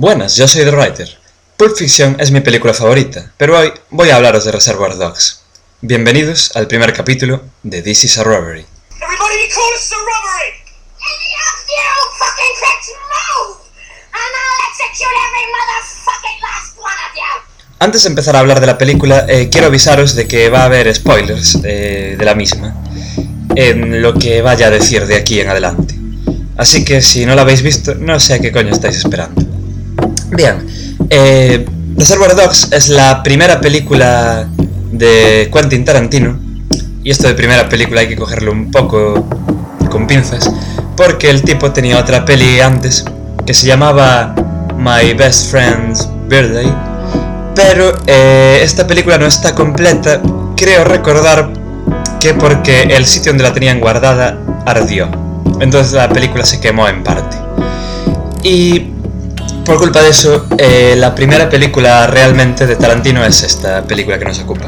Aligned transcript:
Buenas, 0.00 0.36
yo 0.36 0.46
soy 0.46 0.62
The 0.62 0.70
Writer. 0.70 1.08
Pulp 1.56 1.76
Fiction 1.76 2.14
es 2.20 2.30
mi 2.30 2.38
película 2.40 2.72
favorita, 2.72 3.32
pero 3.36 3.58
hoy 3.58 3.72
voy 3.90 4.10
a 4.10 4.14
hablaros 4.14 4.44
de 4.44 4.52
Reservoir 4.52 4.96
Dogs. 4.96 5.42
Bienvenidos 5.80 6.52
al 6.54 6.68
primer 6.68 6.92
capítulo 6.92 7.42
de 7.64 7.82
This 7.82 8.04
is 8.04 8.16
a 8.16 8.22
Robbery. 8.22 8.64
Everybody 9.02 9.34
be 9.34 9.52
cool, 9.52 9.74
it's 9.74 9.90
a 9.90 9.96
robbery! 9.96 10.54
Any 11.02 11.30
of 11.42 11.66
you 11.66 11.90
fucking 12.16 12.54
pricks 12.60 12.90
move! 13.10 13.58
And 14.12 14.32
I'll 14.38 14.70
execute 14.70 15.16
every 15.26 15.46
motherfucking 15.50 16.42
last 16.42 16.78
one 16.78 16.94
of 16.94 17.16
you! 17.16 17.76
Antes 17.80 18.02
de 18.04 18.08
empezar 18.10 18.36
a 18.36 18.38
hablar 18.38 18.60
de 18.60 18.66
la 18.68 18.78
película, 18.78 19.26
eh, 19.28 19.48
quiero 19.50 19.66
avisaros 19.66 20.14
de 20.14 20.28
que 20.28 20.48
va 20.48 20.60
a 20.60 20.66
haber 20.66 20.94
spoilers 20.94 21.58
eh, 21.64 22.14
de 22.16 22.24
la 22.24 22.36
misma 22.36 22.72
en 23.56 24.00
lo 24.00 24.14
que 24.14 24.42
vaya 24.42 24.68
a 24.68 24.70
decir 24.70 25.08
de 25.08 25.16
aquí 25.16 25.40
en 25.40 25.48
adelante. 25.48 25.96
Así 26.56 26.84
que 26.84 27.02
si 27.02 27.26
no 27.26 27.34
la 27.34 27.42
habéis 27.42 27.62
visto, 27.62 27.96
no 27.96 28.20
sé 28.20 28.34
a 28.34 28.38
qué 28.38 28.52
coño 28.52 28.72
estáis 28.72 28.96
esperando. 28.96 29.47
Bien, 30.30 30.66
eh, 31.10 31.64
Reservoir 31.96 32.36
Dogs 32.36 32.68
es 32.72 32.90
la 32.90 33.22
primera 33.22 33.60
película 33.60 34.46
de 34.92 35.50
Quentin 35.52 35.84
Tarantino. 35.84 36.38
Y 37.02 37.10
esto 37.10 37.28
de 37.28 37.34
primera 37.34 37.68
película 37.68 38.02
hay 38.02 38.08
que 38.08 38.16
cogerlo 38.16 38.52
un 38.52 38.70
poco 38.70 39.26
con 39.90 40.06
pinzas. 40.06 40.50
Porque 40.96 41.30
el 41.30 41.42
tipo 41.42 41.72
tenía 41.72 41.98
otra 41.98 42.24
peli 42.24 42.60
antes 42.60 43.04
que 43.46 43.54
se 43.54 43.66
llamaba 43.66 44.34
My 44.76 45.14
Best 45.14 45.50
Friend's 45.50 46.08
Birthday. 46.28 46.72
Pero 47.54 47.98
eh, 48.06 48.60
esta 48.62 48.86
película 48.86 49.16
no 49.18 49.26
está 49.26 49.54
completa. 49.54 50.20
Creo 50.56 50.84
recordar 50.84 51.50
que 52.20 52.34
porque 52.34 52.82
el 52.82 53.06
sitio 53.06 53.32
donde 53.32 53.44
la 53.44 53.52
tenían 53.52 53.80
guardada 53.80 54.38
ardió. 54.66 55.08
Entonces 55.60 55.94
la 55.94 56.08
película 56.10 56.44
se 56.44 56.60
quemó 56.60 56.86
en 56.86 57.02
parte. 57.02 57.36
Y 58.42 58.97
por 59.68 59.78
culpa 59.78 60.00
de 60.00 60.08
eso, 60.08 60.46
eh, 60.56 60.94
la 60.96 61.14
primera 61.14 61.50
película 61.50 62.06
realmente 62.06 62.66
de 62.66 62.74
Tarantino 62.74 63.22
es 63.22 63.42
esta 63.42 63.82
película 63.82 64.18
que 64.18 64.24
nos 64.24 64.40
ocupa. 64.40 64.64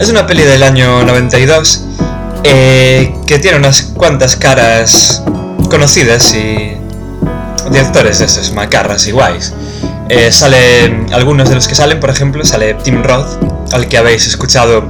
Es 0.00 0.08
una 0.08 0.26
peli 0.26 0.42
del 0.42 0.62
año 0.62 1.04
92 1.04 1.84
eh, 2.42 3.14
que 3.26 3.38
tiene 3.38 3.58
unas 3.58 3.82
cuantas 3.82 4.34
caras 4.34 5.22
conocidas 5.68 6.34
y 6.34 6.78
directores 7.70 8.20
de 8.20 8.24
esos 8.24 8.52
macarras 8.52 9.06
y 9.06 9.12
guays. 9.12 9.52
Eh, 10.08 10.32
sale 10.32 11.06
algunos 11.12 11.50
de 11.50 11.56
los 11.56 11.68
que 11.68 11.74
salen, 11.74 12.00
por 12.00 12.08
ejemplo, 12.08 12.42
sale 12.42 12.72
Tim 12.72 13.02
Roth, 13.02 13.28
al 13.72 13.86
que 13.86 13.98
habéis 13.98 14.26
escuchado 14.26 14.88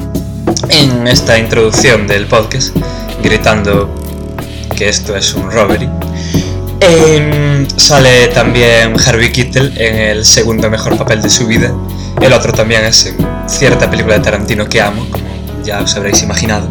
en 0.69 1.08
esta 1.08 1.36
introducción 1.36 2.06
del 2.06 2.27
podcast, 2.27 2.77
gritando 3.24 3.92
que 4.77 4.88
esto 4.88 5.16
es 5.16 5.34
un 5.34 5.50
robbery. 5.50 5.91
Em, 6.80 7.35
sale 7.76 8.28
también 8.28 8.94
Harvey 9.04 9.32
Keitel 9.32 9.72
en 9.76 9.96
el 9.96 10.24
segundo 10.24 10.70
mejor 10.70 10.96
papel 10.96 11.22
de 11.22 11.30
su 11.30 11.46
vida. 11.46 11.72
El 12.20 12.32
otro 12.32 12.52
también 12.52 12.84
es 12.84 13.06
en 13.06 13.16
cierta 13.46 13.90
película 13.90 14.16
de 14.16 14.20
Tarantino 14.20 14.68
que 14.68 14.80
amo, 14.80 15.06
como 15.10 15.24
ya 15.64 15.80
os 15.80 15.94
habréis 15.96 16.22
imaginado. 16.22 16.68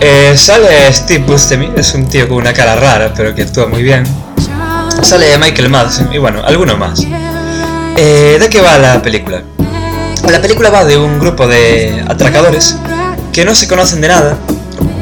Eh, 0.00 0.34
sale 0.36 0.92
Steve 0.92 1.24
Buscemi, 1.24 1.70
es 1.76 1.94
un 1.94 2.06
tío 2.08 2.28
con 2.28 2.38
una 2.38 2.52
cara 2.52 2.76
rara, 2.76 3.12
pero 3.14 3.34
que 3.34 3.42
actúa 3.42 3.66
muy 3.66 3.82
bien. 3.82 4.04
Sale 5.02 5.36
Michael 5.38 5.70
Madsen 5.70 6.12
y 6.12 6.18
bueno, 6.18 6.42
alguno 6.44 6.76
más. 6.76 7.02
Eh, 7.96 8.36
¿De 8.40 8.48
qué 8.48 8.60
va 8.60 8.78
la 8.78 9.00
película? 9.02 9.42
La 10.30 10.40
película 10.40 10.70
va 10.70 10.84
de 10.84 10.96
un 10.96 11.18
grupo 11.18 11.46
de 11.46 12.04
atracadores 12.06 12.76
que 13.32 13.44
no 13.44 13.54
se 13.54 13.68
conocen 13.68 14.00
de 14.00 14.08
nada, 14.08 14.38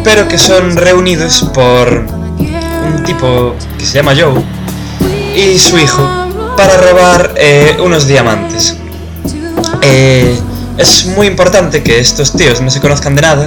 pero 0.04 0.26
que 0.28 0.38
son 0.38 0.76
reunidos 0.76 1.48
por 1.54 2.06
un 2.86 3.02
tipo 3.04 3.54
que 3.78 3.84
se 3.84 3.94
llama 3.94 4.14
Joe 4.18 4.42
y 5.34 5.58
su 5.58 5.78
hijo 5.78 6.08
para 6.56 6.76
robar 6.76 7.34
eh, 7.36 7.76
unos 7.82 8.06
diamantes. 8.06 8.76
Eh, 9.80 10.38
es 10.78 11.06
muy 11.06 11.26
importante 11.26 11.82
que 11.82 11.98
estos 11.98 12.32
tíos 12.32 12.60
no 12.60 12.70
se 12.70 12.80
conozcan 12.80 13.14
de 13.14 13.22
nada 13.22 13.46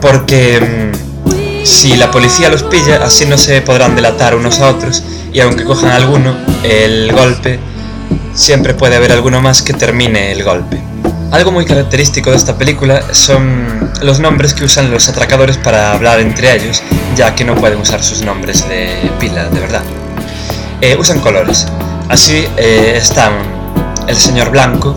porque 0.00 0.60
mm, 0.60 1.64
si 1.64 1.96
la 1.96 2.10
policía 2.10 2.48
los 2.48 2.62
pilla 2.62 3.02
así 3.04 3.26
no 3.26 3.38
se 3.38 3.60
podrán 3.62 3.96
delatar 3.96 4.34
unos 4.34 4.60
a 4.60 4.68
otros 4.68 5.02
y 5.32 5.40
aunque 5.40 5.64
cojan 5.64 5.90
alguno, 5.90 6.36
el 6.62 7.12
golpe 7.12 7.58
siempre 8.34 8.74
puede 8.74 8.96
haber 8.96 9.12
alguno 9.12 9.40
más 9.40 9.62
que 9.62 9.72
termine 9.72 10.32
el 10.32 10.44
golpe. 10.44 10.80
Algo 11.32 11.50
muy 11.50 11.64
característico 11.64 12.30
de 12.30 12.36
esta 12.36 12.56
película 12.56 13.02
son 13.12 13.90
los 14.02 14.20
nombres 14.20 14.54
que 14.54 14.64
usan 14.64 14.90
los 14.90 15.08
atracadores 15.08 15.56
para 15.56 15.92
hablar 15.92 16.20
entre 16.20 16.54
ellos, 16.54 16.82
ya 17.16 17.34
que 17.34 17.44
no 17.44 17.56
pueden 17.56 17.80
usar 17.80 18.04
sus 18.04 18.22
nombres 18.22 18.68
de 18.68 19.10
pila, 19.18 19.48
de 19.48 19.60
verdad. 19.60 19.82
Eh, 20.84 20.98
usan 20.98 21.18
colores. 21.20 21.66
Así 22.10 22.44
eh, 22.58 22.92
están 22.94 23.32
el 24.06 24.16
señor 24.16 24.50
blanco, 24.50 24.94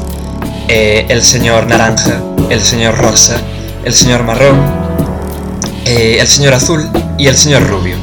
eh, 0.68 1.06
el 1.08 1.24
señor 1.24 1.66
naranja, 1.66 2.22
el 2.50 2.60
señor 2.60 2.98
rosa, 2.98 3.38
el 3.86 3.94
señor 3.94 4.24
marrón, 4.24 4.60
el 5.86 6.28
señor 6.28 6.56
azul 6.56 6.86
y 7.18 7.28
el 7.28 7.38
señor 7.38 7.66
rubio. 7.70 7.96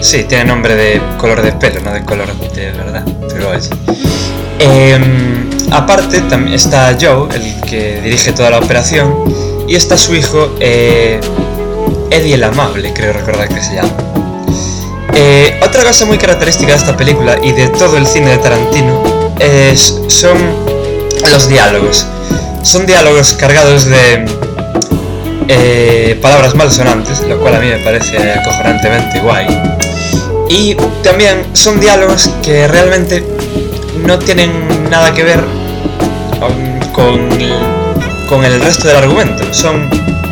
Sí, 0.00 0.22
tiene 0.22 0.44
nombre 0.44 0.76
de 0.76 1.02
color 1.18 1.42
de 1.42 1.50
pelo, 1.50 1.80
no 1.80 1.92
de 1.92 2.04
color 2.04 2.32
de 2.32 2.70
verdad, 2.70 3.04
pero 3.28 3.50
oye. 3.50 3.70
Em, 4.60 5.50
aparte 5.72 6.20
también 6.20 6.54
está 6.54 6.96
Joe, 7.00 7.28
el 7.34 7.60
que 7.68 8.00
dirige 8.02 8.32
toda 8.32 8.50
la 8.50 8.60
operación, 8.60 9.12
y 9.66 9.74
está 9.74 9.98
su 9.98 10.14
hijo 10.14 10.54
Eddie 10.60 12.34
el 12.34 12.44
Amable, 12.44 12.92
creo 12.92 13.12
recordar 13.12 13.48
que 13.48 13.60
se 13.60 13.74
llama. 13.74 14.09
Eh, 15.14 15.60
otra 15.62 15.84
cosa 15.84 16.04
muy 16.04 16.18
característica 16.18 16.72
de 16.72 16.78
esta 16.78 16.96
película 16.96 17.36
y 17.42 17.52
de 17.52 17.68
todo 17.68 17.96
el 17.96 18.06
cine 18.06 18.30
de 18.30 18.38
Tarantino 18.38 19.02
es, 19.38 20.00
son 20.08 20.38
los 21.30 21.48
diálogos. 21.48 22.06
Son 22.62 22.86
diálogos 22.86 23.34
cargados 23.34 23.86
de 23.86 24.26
eh, 25.48 26.18
palabras 26.20 26.54
malsonantes, 26.54 27.22
lo 27.22 27.38
cual 27.40 27.56
a 27.56 27.60
mí 27.60 27.68
me 27.68 27.78
parece 27.78 28.32
acojonantemente 28.32 29.20
guay. 29.20 29.46
Y 30.48 30.74
también 31.02 31.44
son 31.54 31.80
diálogos 31.80 32.30
que 32.42 32.66
realmente 32.68 33.24
no 34.04 34.18
tienen 34.18 34.90
nada 34.90 35.12
que 35.14 35.22
ver 35.22 35.40
con 36.92 37.30
con 38.30 38.44
el 38.44 38.60
resto 38.60 38.86
del 38.86 38.96
argumento. 38.96 39.52
Son 39.52 39.90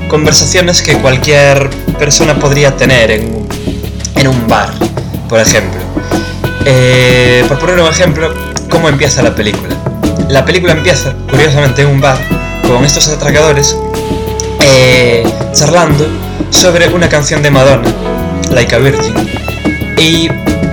conversaciones 0.08 0.80
que 0.82 0.96
cualquier 0.98 1.68
persona 1.98 2.38
podría 2.38 2.76
tener 2.76 3.10
en, 3.10 3.37
en 4.18 4.28
un 4.28 4.48
bar, 4.48 4.70
por 5.28 5.40
ejemplo. 5.40 5.80
Eh, 6.64 7.44
por 7.48 7.58
poner 7.58 7.80
un 7.80 7.88
ejemplo, 7.88 8.32
¿cómo 8.68 8.88
empieza 8.88 9.22
la 9.22 9.34
película? 9.34 9.74
La 10.28 10.44
película 10.44 10.72
empieza, 10.72 11.14
curiosamente, 11.30 11.82
en 11.82 11.88
un 11.88 12.00
bar 12.00 12.18
con 12.66 12.84
estos 12.84 13.08
atracadores 13.08 13.76
eh, 14.60 15.24
charlando 15.52 16.06
sobre 16.50 16.88
una 16.88 17.08
canción 17.08 17.42
de 17.42 17.50
Madonna, 17.50 17.88
Like 18.50 18.74
a 18.74 18.78
Virgin, 18.78 19.14
y 19.98 20.28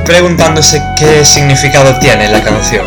preguntándose 0.05 0.81
qué 0.99 1.23
significado 1.23 1.97
tiene 1.99 2.29
la 2.29 2.43
canción. 2.43 2.85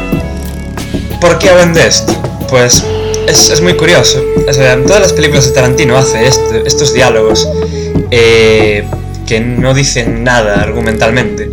¿Por 1.21 1.39
qué 1.39 1.51
hablan 1.51 1.73
de 1.73 1.87
esto? 1.87 2.13
Pues 2.49 2.85
es, 3.27 3.61
muy 3.61 3.75
curioso. 3.75 4.23
en 4.47 4.87
todas 4.87 5.03
las 5.03 5.13
películas 5.13 5.47
de 5.47 5.53
Tarantino 5.53 5.97
hace 5.97 6.27
este, 6.27 6.67
estos 6.67 6.93
diálogos 6.93 7.49
eh, 8.11 8.89
que 9.29 9.41
no 9.41 9.75
dicen 9.75 10.25
nada 10.25 10.63
argumentalmente. 10.63 11.51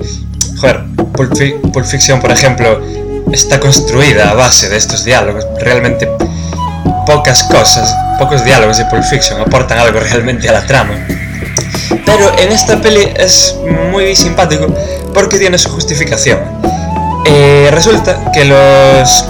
Joder, 0.62 0.86
Pulp, 1.14 1.86
Fiction, 1.86 2.22
por 2.22 2.32
ejemplo, 2.32 2.82
está 3.34 3.60
construida 3.60 4.30
a 4.30 4.34
base 4.34 4.70
de 4.70 4.78
estos 4.78 5.04
diálogos. 5.04 5.46
Realmente 5.60 6.10
pocas 7.06 7.44
cosas, 7.44 7.94
pocos 8.18 8.46
diálogos 8.46 8.78
de 8.78 8.86
Pulp 8.86 9.04
Fiction 9.04 9.42
aportan 9.42 9.78
algo 9.78 10.00
realmente 10.00 10.48
a 10.48 10.54
la 10.54 10.66
trama. 10.66 10.94
Pero 12.06 12.40
en 12.40 12.54
esta 12.54 12.82
peli 12.82 13.10
es 13.18 13.56
muy 13.92 14.16
simpático 14.16 14.74
porque 15.14 15.38
tiene 15.38 15.58
su 15.58 15.70
justificación. 15.70 16.40
Eh, 17.26 17.68
resulta 17.72 18.32
que 18.32 18.46
los... 18.46 19.26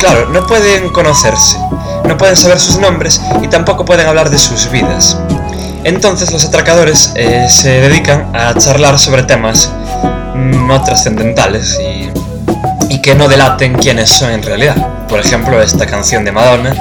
Claro, 0.00 0.30
no 0.30 0.44
pueden 0.48 0.88
conocerse, 0.90 1.56
no 2.08 2.18
pueden 2.18 2.36
saber 2.36 2.58
sus 2.58 2.78
nombres 2.78 3.20
y 3.40 3.46
tampoco 3.46 3.84
pueden 3.84 4.08
hablar 4.08 4.30
de 4.30 4.38
sus 4.38 4.68
vidas. 4.70 5.16
Entonces 5.84 6.32
los 6.32 6.44
atracadores 6.46 7.12
eh, 7.14 7.46
se 7.50 7.68
dedican 7.80 8.34
a 8.34 8.54
charlar 8.58 8.98
sobre 8.98 9.22
temas 9.22 9.70
no 10.34 10.82
trascendentales 10.82 11.78
y, 11.80 12.98
que 13.02 13.14
no 13.14 13.28
delaten 13.28 13.74
quiénes 13.74 14.08
son 14.08 14.30
en 14.30 14.42
realidad. 14.42 15.06
Por 15.08 15.20
ejemplo, 15.20 15.60
esta 15.60 15.84
canción 15.84 16.24
de 16.24 16.32
Madonna 16.32 16.74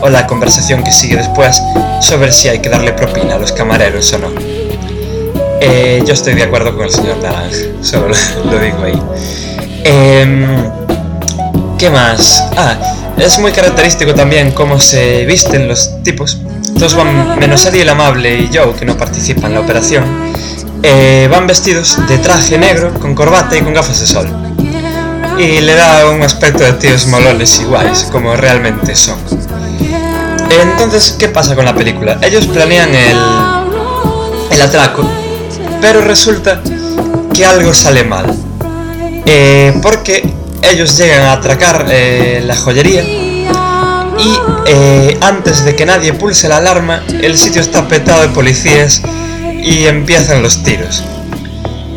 o 0.00 0.10
la 0.10 0.26
conversación 0.26 0.84
que 0.84 0.92
sigue 0.92 1.16
después 1.16 1.58
sobre 2.02 2.32
si 2.32 2.48
hay 2.48 2.58
que 2.58 2.68
darle 2.68 2.92
propina 2.92 3.36
a 3.36 3.38
los 3.38 3.52
camareros 3.52 4.12
o 4.12 4.18
no. 4.18 4.28
Eh, 5.62 6.02
yo 6.06 6.12
estoy 6.12 6.34
de 6.34 6.42
acuerdo 6.42 6.76
con 6.76 6.84
el 6.84 6.90
señor 6.90 7.16
Naranja, 7.22 7.56
solo 7.82 8.14
lo 8.44 8.58
digo 8.58 8.82
ahí. 8.84 9.02
Em, 9.84 10.70
¿Qué 11.78 11.88
más? 11.88 12.44
Ah, 12.58 12.76
es 13.16 13.38
muy 13.38 13.52
característico 13.52 14.14
también 14.14 14.50
cómo 14.50 14.78
se 14.78 15.24
visten 15.24 15.66
los 15.66 16.02
tipos. 16.02 16.38
Todos 16.80 16.94
van, 16.94 17.38
menos 17.38 17.62
Eddie 17.66 17.82
el 17.82 17.90
Amable 17.90 18.40
y 18.40 18.50
Joe, 18.50 18.72
que 18.72 18.86
no 18.86 18.96
participan 18.96 19.50
en 19.50 19.54
la 19.56 19.60
operación, 19.60 20.02
eh, 20.82 21.28
van 21.30 21.46
vestidos 21.46 21.98
de 22.08 22.16
traje 22.16 22.56
negro, 22.56 22.94
con 22.94 23.14
corbata 23.14 23.54
y 23.54 23.60
con 23.60 23.74
gafas 23.74 24.00
de 24.00 24.06
sol. 24.06 24.26
y 25.38 25.60
le 25.60 25.74
da 25.74 26.08
un 26.08 26.22
aspecto 26.22 26.64
de 26.64 26.72
tíos 26.72 27.06
molones 27.06 27.60
iguales, 27.60 28.08
como 28.10 28.34
realmente 28.34 28.96
son. 28.96 29.18
Entonces, 30.48 31.16
¿qué 31.18 31.28
pasa 31.28 31.54
con 31.54 31.66
la 31.66 31.74
película? 31.74 32.16
Ellos 32.22 32.46
planean 32.46 32.94
el, 32.94 33.18
el 34.50 34.62
atraco, 34.62 35.06
pero 35.82 36.00
resulta 36.00 36.62
que 37.34 37.44
algo 37.44 37.74
sale 37.74 38.04
mal. 38.04 38.34
Eh, 39.26 39.78
porque 39.82 40.32
ellos 40.62 40.96
llegan 40.96 41.24
a 41.24 41.32
atracar 41.32 41.84
eh, 41.90 42.42
la 42.42 42.56
joyería 42.56 43.29
y 44.20 44.38
eh, 44.66 45.18
antes 45.20 45.64
de 45.64 45.74
que 45.74 45.86
nadie 45.86 46.12
pulse 46.12 46.48
la 46.48 46.58
alarma, 46.58 47.02
el 47.22 47.38
sitio 47.38 47.60
está 47.60 47.88
petado 47.88 48.22
de 48.22 48.28
policías 48.28 49.02
y 49.62 49.86
empiezan 49.86 50.42
los 50.42 50.62
tiros. 50.62 51.02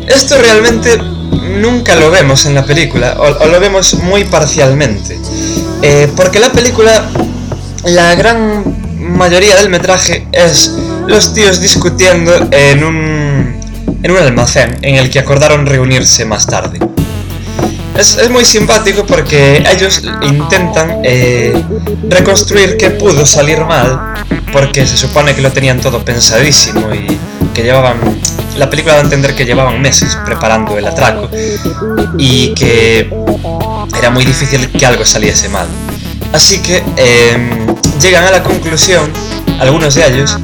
Esto 0.06 0.38
realmente 0.38 0.98
nunca 0.98 1.94
lo 1.96 2.10
vemos 2.10 2.46
en 2.46 2.54
la 2.54 2.64
película, 2.64 3.16
o, 3.18 3.46
lo 3.46 3.60
vemos 3.60 3.94
muy 3.94 4.24
parcialmente. 4.24 5.18
porque 6.16 6.40
la 6.40 6.50
película, 6.50 7.10
la 7.84 8.14
gran 8.14 8.64
mayoría 8.98 9.56
del 9.56 9.68
metraje 9.68 10.26
es 10.32 10.72
los 11.06 11.34
tíos 11.34 11.60
discutiendo 11.60 12.32
en 12.50 12.84
un, 12.84 13.60
en 14.02 14.10
un 14.10 14.18
almacén 14.18 14.78
en 14.82 14.96
el 14.96 15.10
que 15.10 15.18
acordaron 15.18 15.66
reunirse 15.66 16.24
más 16.24 16.46
tarde. 16.46 16.93
Es, 17.96 18.28
muy 18.28 18.44
simpático 18.44 19.06
porque 19.06 19.62
ellos 19.70 20.02
intentan 20.22 21.00
eh, 21.04 21.54
reconstruir 22.08 22.76
qué 22.76 22.90
pudo 22.90 23.24
salir 23.24 23.60
mal, 23.64 24.14
porque 24.52 24.86
se 24.86 24.96
supone 24.96 25.34
que 25.34 25.42
lo 25.42 25.52
tenían 25.52 25.80
todo 25.80 26.04
pensadísimo 26.04 26.92
y 26.92 27.18
que 27.54 27.62
llevaban... 27.62 27.98
La 28.56 28.68
película 28.68 28.94
da 28.94 29.00
a 29.00 29.04
entender 29.04 29.34
que 29.34 29.44
llevaban 29.44 29.80
meses 29.80 30.16
preparando 30.24 30.76
el 30.76 30.86
atraco 30.86 31.28
y 32.18 32.52
que 32.54 33.10
era 33.96 34.10
muy 34.10 34.24
difícil 34.24 34.70
que 34.70 34.86
algo 34.86 35.04
saliese 35.04 35.48
mal. 35.48 35.66
Así 36.32 36.58
que 36.58 36.82
em, 36.96 37.66
llegan 38.00 38.24
a 38.24 38.30
la 38.30 38.42
conclusión, 38.42 39.10
algunos 39.60 39.94
de 39.94 40.06
ellos, 40.06 40.36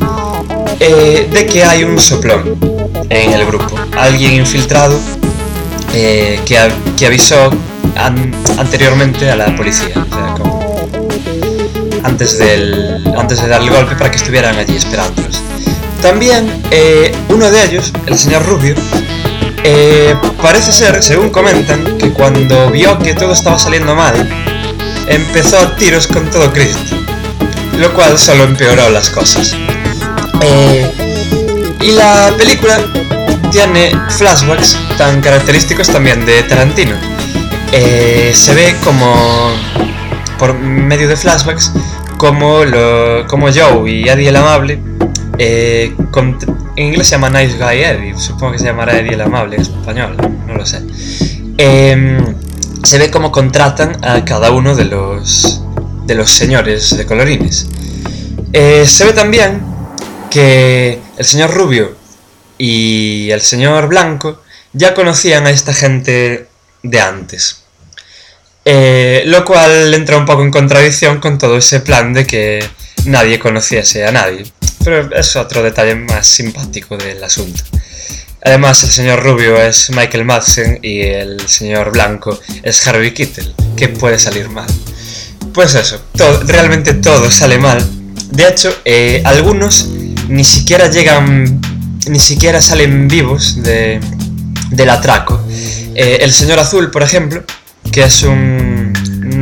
eh, 0.78 1.28
de 1.32 1.46
que 1.46 1.64
hay 1.64 1.84
un 1.84 1.98
soplón 2.00 2.58
en 3.08 3.32
el 3.32 3.44
grupo, 3.44 3.76
alguien 3.96 4.34
infiltrado 4.34 4.98
eh, 5.92 6.40
que, 6.44 7.06
avisó 7.06 7.50
anteriormente 8.58 9.30
a 9.30 9.36
la 9.36 9.56
policía, 9.56 9.94
antes, 12.04 12.38
del, 12.38 13.04
antes 13.16 13.42
de 13.42 13.48
dar 13.48 13.60
el 13.60 13.70
golpe 13.70 13.96
para 13.96 14.10
que 14.10 14.16
estuvieran 14.16 14.56
allí 14.56 14.76
esperándolos. 14.76 15.42
También 16.00 16.50
eh, 16.70 17.14
uno 17.28 17.50
de 17.50 17.64
ellos, 17.64 17.92
el 18.06 18.18
señor 18.18 18.46
Rubio, 18.46 18.74
eh, 19.64 20.14
parece 20.40 20.72
ser, 20.72 21.02
según 21.02 21.30
comentan, 21.30 21.98
que 21.98 22.10
cuando 22.10 22.70
vio 22.70 22.98
que 22.98 23.14
todo 23.14 23.32
estaba 23.32 23.58
saliendo 23.58 23.94
mal, 23.94 24.14
empezó 25.08 25.58
a 25.58 25.76
tiros 25.76 26.06
con 26.06 26.30
todo 26.30 26.52
Cristo, 26.52 26.96
lo 27.78 27.92
cual 27.92 28.18
solo 28.18 28.44
empeoró 28.44 28.88
las 28.90 29.10
cosas. 29.10 29.56
y 31.82 31.92
la 31.92 32.32
película 32.38 32.78
tiene 33.50 33.90
flashbacks 34.10 34.78
tan 34.96 35.20
característicos 35.20 35.88
también 35.88 36.24
de 36.24 36.42
Tarantino. 36.44 36.94
Eh, 37.72 38.32
se 38.34 38.54
ve 38.54 38.74
como, 38.84 39.50
por 40.38 40.54
medio 40.54 41.08
de 41.08 41.16
flashbacks, 41.16 41.72
como, 42.16 42.64
lo, 42.64 43.26
como 43.26 43.48
Joe 43.52 43.90
y 43.90 44.08
Eddie 44.08 44.28
el 44.28 44.36
Amable, 44.36 44.80
eh, 45.38 45.94
en 46.76 46.86
inglés 46.86 47.08
se 47.08 47.12
llama 47.12 47.30
Nice 47.30 47.56
Guy 47.56 47.82
Eddie, 47.82 48.18
supongo 48.18 48.52
que 48.52 48.58
se 48.58 48.66
llamará 48.66 48.98
Eddie 48.98 49.14
el 49.14 49.20
Amable 49.20 49.56
en 49.56 49.62
español, 49.62 50.16
no 50.46 50.54
lo 50.54 50.66
sé. 50.66 50.82
Em, 51.58 52.34
se 52.82 52.98
ve 52.98 53.10
como 53.10 53.30
contratan 53.32 54.04
a 54.04 54.24
cada 54.24 54.50
uno 54.50 54.74
de 54.74 54.86
los, 54.86 55.62
de 56.06 56.14
los 56.14 56.30
señores 56.30 56.96
de 56.96 57.06
colorines. 57.06 57.68
Eh, 58.52 58.84
se 58.86 59.04
ve 59.04 59.12
también 59.12 59.60
que 60.30 61.00
el 61.16 61.24
señor 61.24 61.52
Rubio 61.52 61.99
y 62.62 63.30
el 63.30 63.40
señor 63.40 63.88
Blanco 63.88 64.42
ya 64.74 64.92
conocían 64.92 65.46
a 65.46 65.50
esta 65.50 65.72
gente 65.72 66.46
de 66.82 67.00
antes. 67.00 67.62
Eh, 68.66 69.22
lo 69.24 69.46
cual 69.46 69.94
entra 69.94 70.18
un 70.18 70.26
poco 70.26 70.42
en 70.42 70.50
contradicción 70.50 71.20
con 71.20 71.38
todo 71.38 71.56
ese 71.56 71.80
plan 71.80 72.12
de 72.12 72.26
que 72.26 72.62
nadie 73.06 73.38
conociese 73.38 74.04
a 74.04 74.12
nadie. 74.12 74.44
Pero 74.84 75.10
es 75.16 75.36
otro 75.36 75.62
detalle 75.62 75.94
más 75.94 76.26
simpático 76.26 76.98
del 76.98 77.24
asunto. 77.24 77.64
Además, 78.44 78.84
el 78.84 78.90
señor 78.90 79.22
Rubio 79.22 79.56
es 79.56 79.88
Michael 79.88 80.26
Madsen 80.26 80.80
y 80.82 81.00
el 81.00 81.48
señor 81.48 81.92
Blanco 81.92 82.38
es 82.62 82.86
Harvey 82.86 83.14
Kittel. 83.14 83.54
¿Qué 83.74 83.88
puede 83.88 84.18
salir 84.18 84.50
mal? 84.50 84.68
Pues 85.54 85.74
eso, 85.74 85.98
realmente 86.44 86.92
todo 86.92 87.30
sale 87.30 87.58
mal. 87.58 87.82
De 88.32 88.46
hecho, 88.46 88.70
eh, 88.84 89.22
algunos 89.24 89.88
ni 90.28 90.44
siquiera 90.44 90.88
llegan 90.88 91.60
ni 92.08 92.18
siquiera 92.18 92.60
salen 92.60 93.08
vivos 93.08 93.62
de, 93.62 94.00
del 94.70 94.90
atraco. 94.90 95.40
Eh, 95.94 96.18
el 96.22 96.32
señor 96.32 96.58
Azul, 96.58 96.90
por 96.90 97.02
ejemplo, 97.02 97.42
que 97.92 98.02
es 98.02 98.22
un... 98.22 98.92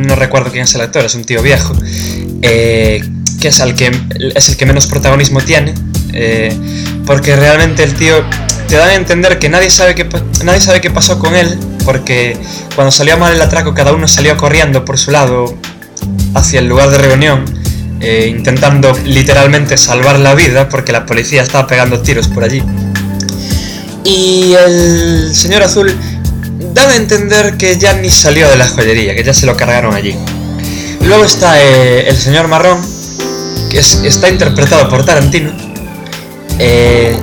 no 0.05 0.15
recuerdo 0.15 0.51
quién 0.51 0.63
es 0.63 0.75
el 0.75 0.81
actor, 0.81 1.05
es 1.05 1.15
un 1.15 1.23
tío 1.23 1.41
viejo, 1.41 1.73
eh, 2.41 3.01
que 3.39 3.47
es 3.47 3.59
el 3.59 3.75
que, 3.75 3.91
es 4.35 4.49
el 4.49 4.57
que 4.57 4.65
menos 4.65 4.87
protagonismo 4.87 5.41
tiene, 5.41 5.73
eh, 6.13 6.55
porque 7.05 7.35
realmente 7.35 7.83
el 7.83 7.93
tío 7.93 8.23
te 8.67 8.75
da 8.75 8.85
a 8.85 8.95
entender 8.95 9.39
que 9.39 9.49
nadie 9.49 9.69
sabe, 9.69 9.95
qué, 9.95 10.07
nadie 10.43 10.61
sabe 10.61 10.81
qué 10.81 10.91
pasó 10.91 11.19
con 11.19 11.35
él, 11.35 11.57
porque 11.85 12.37
cuando 12.75 12.91
salió 12.91 13.17
mal 13.17 13.33
el 13.33 13.41
atraco 13.41 13.73
cada 13.73 13.93
uno 13.93 14.07
salió 14.07 14.37
corriendo 14.37 14.85
por 14.85 14.97
su 14.97 15.11
lado 15.11 15.57
hacia 16.35 16.59
el 16.59 16.67
lugar 16.67 16.89
de 16.91 16.97
reunión 16.99 17.58
eh, 18.01 18.27
intentando 18.29 18.97
literalmente 19.03 19.77
salvar 19.77 20.19
la 20.19 20.33
vida 20.33 20.69
porque 20.69 20.93
la 20.93 21.05
policía 21.05 21.41
estaba 21.43 21.67
pegando 21.67 21.99
tiros 21.99 22.29
por 22.29 22.45
allí. 22.45 22.63
Y 24.05 24.53
el 24.53 25.35
señor 25.35 25.63
azul 25.63 25.93
da 26.73 26.89
a 26.89 26.95
entender 26.95 27.57
que 27.57 27.77
ya 27.77 27.93
ni 27.93 28.09
salió 28.09 28.49
de 28.49 28.55
la 28.55 28.67
joyería, 28.69 29.15
que 29.15 29.23
ya 29.23 29.33
se 29.33 29.45
lo 29.45 29.57
cargaron 29.57 29.93
allí. 29.93 30.15
Luego 31.01 31.25
está 31.25 31.61
eh, 31.61 32.07
el 32.07 32.15
señor 32.15 32.47
marrón, 32.47 32.79
que 33.69 33.79
está 33.79 34.29
interpretado 34.29 34.87
por 34.87 35.05
Tarantino, 35.05 35.51
eh, 36.57 37.17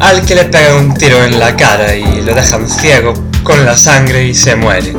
al 0.00 0.24
que 0.26 0.34
le 0.34 0.46
pegan 0.46 0.86
un 0.86 0.94
tiro 0.94 1.22
en 1.24 1.38
la 1.38 1.54
cara 1.54 1.94
y 1.94 2.22
lo 2.22 2.34
dejan 2.34 2.68
ciego 2.68 3.14
con 3.44 3.64
la 3.64 3.76
sangre 3.76 4.26
y 4.26 4.34
se 4.34 4.56
muere. 4.56 4.92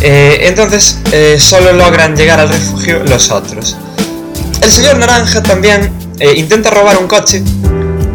entonces 0.00 1.00
solo 1.38 1.72
logran 1.72 2.16
llegar 2.16 2.38
al 2.38 2.48
refugio 2.48 3.02
los 3.04 3.32
otros. 3.32 3.76
El 4.64 4.72
señor 4.72 4.96
Naranja 4.96 5.42
también 5.42 5.92
eh, 6.18 6.32
intenta 6.36 6.70
robar 6.70 6.96
un 6.96 7.06
coche, 7.06 7.42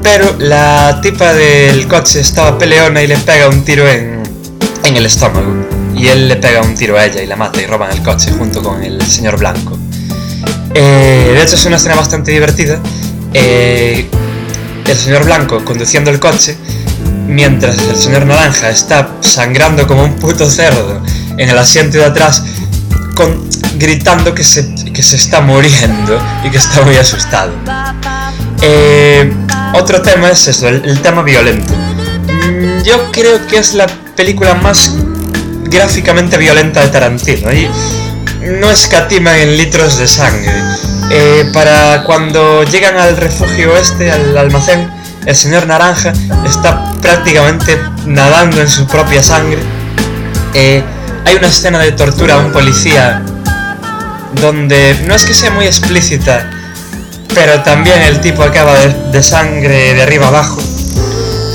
pero 0.02 0.36
la 0.40 1.00
tipa 1.00 1.32
del 1.32 1.88
coche 1.88 2.22
estaba 2.22 2.58
peleona 2.58 3.04
y 3.04 3.08
le 3.08 3.18
pega 3.18 3.48
un 3.48 3.64
tiro 3.64 3.88
en, 3.88 4.24
el 4.84 5.06
estómago. 5.06 5.54
Y 5.96 6.08
él 6.08 6.28
le 6.28 6.38
pega 6.38 6.64
un 6.64 6.74
tiro 6.74 6.98
a 6.98 7.06
ella 7.06 7.22
y 7.22 7.28
la 7.28 7.36
mata 7.36 7.62
y 7.62 7.68
roban 7.68 7.92
el 7.92 8.02
coche 8.02 8.32
junto 8.32 8.64
con 8.64 8.82
el 8.82 9.00
señor 9.04 9.38
Blanco. 9.38 9.78
Eh, 10.74 11.34
de 11.36 11.44
hecho 11.44 11.56
es 11.56 11.66
una 11.68 11.76
escena 11.76 11.94
bastante 11.94 12.32
divertida. 12.32 12.80
Eh, 13.36 14.10
el 14.88 14.98
señor 14.98 15.26
Blanco 15.26 15.64
conduciendo 15.64 16.10
el 16.10 16.20
coche, 16.20 16.58
mientras 17.28 17.78
el 17.78 17.96
señor 17.96 18.26
Naranja 18.26 18.72
está 18.72 19.18
sangrando 19.22 19.86
como 19.86 20.04
un 20.04 20.16
puto 20.16 20.50
cerdo 20.50 21.00
en 21.38 21.48
el 21.48 21.58
asiento 21.60 22.00
de 22.00 22.06
atrás, 22.06 22.44
gritando 23.76 24.34
que 24.34 24.44
se, 24.44 24.74
que 24.94 25.04
se 25.04 25.16
está 25.16 25.42
muriendo 25.42 26.20
y 26.44 26.50
que 26.50 26.58
está 26.58 26.82
muy 26.82 26.96
asustado. 26.98 27.52
Eh, 28.62 29.32
otro 29.74 30.02
tema 30.02 30.30
es 30.30 30.48
eso, 30.48 30.68
el, 30.68 31.00
tema 31.02 31.22
violento. 31.22 31.74
Mm, 31.74 32.84
yo 32.84 33.12
creo 33.12 33.46
que 33.48 33.58
es 33.58 33.74
la 33.74 33.88
película 34.16 34.54
más 34.56 34.94
gráficamente 35.64 36.38
violenta 36.38 36.82
de 36.82 36.88
Tarantino 36.88 37.54
y 37.54 37.70
no 38.42 38.70
escatiman 38.70 39.36
en 39.36 39.58
litros 39.58 39.98
de 39.98 40.08
sangre. 40.08 40.54
Eh, 41.12 41.50
para 41.54 42.04
cuando 42.04 42.64
llegan 42.64 42.98
al 42.98 43.18
refugio 43.18 43.76
este, 43.78 44.12
al 44.12 44.38
almacén, 44.38 44.90
el 45.26 45.36
señor 45.36 45.68
Naranja 45.68 46.14
está 46.46 46.94
prácticamente 47.02 47.80
nadando 48.06 48.62
en 48.62 48.70
su 48.70 48.86
propia 48.88 49.24
sangre. 49.24 49.60
Eh, 50.54 50.84
hay 51.26 51.36
una 51.36 51.48
escena 51.48 51.80
de 51.80 51.92
tortura 51.92 52.36
a 52.36 52.38
un 52.40 52.52
policía 52.52 53.22
donde 54.42 54.96
no 55.06 55.16
es 55.16 55.26
que 55.26 55.34
sea 55.34 55.52
muy 55.52 55.66
explícita, 55.66 56.50
pero 57.34 57.62
también 57.62 58.02
el 58.02 58.22
tipo 58.22 58.44
acaba 58.44 58.78
de, 58.80 59.24
sangre 59.24 59.94
de 59.94 60.02
arriba 60.02 60.28
abajo. 60.28 60.62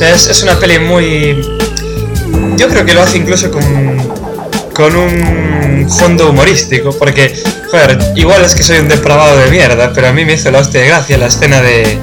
Es, 0.01 0.43
una 0.43 0.59
peli 0.59 0.79
muy... 0.79 1.59
Yo 2.57 2.69
creo 2.69 2.85
que 2.85 2.95
lo 2.95 3.03
hace 3.03 3.19
incluso 3.19 3.51
con, 3.51 3.63
con 4.75 4.97
un 4.97 5.89
fondo 5.89 6.31
humorístico, 6.31 6.91
porque, 6.99 7.35
joder, 7.71 7.99
igual 8.17 8.45
es 8.45 8.55
que 8.55 8.63
soy 8.63 8.79
un 8.79 8.89
depravado 8.89 9.37
de 9.39 9.51
mierda, 9.51 9.93
pero 9.95 10.09
a 10.09 10.13
mí 10.13 10.25
me 10.25 10.35
hizo 10.35 10.51
la 10.51 10.59
hostia 10.59 10.81
de 10.81 10.89
gracia 10.89 11.19
la 11.19 11.27
escena 11.27 11.61
de... 11.61 11.99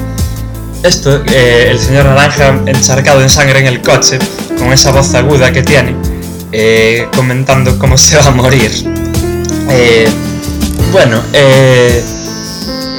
Esto, 0.83 1.23
eh, 1.27 1.67
el 1.69 1.79
señor 1.79 2.05
Naranja 2.05 2.59
encharcado 2.65 3.21
en 3.21 3.29
sangre 3.29 3.59
en 3.59 3.67
el 3.67 3.81
coche, 3.81 4.17
con 4.57 4.73
esa 4.73 4.91
voz 4.91 5.13
aguda 5.13 5.51
que 5.51 5.61
tiene 5.61 6.10
eh, 6.51 7.07
comentando 7.15 7.77
cómo 7.79 7.97
se 7.97 8.17
va 8.17 8.25
a 8.25 8.31
morir. 8.31 8.71
Eh, 9.69 10.07
bueno, 10.91 11.21
eh, 11.33 12.03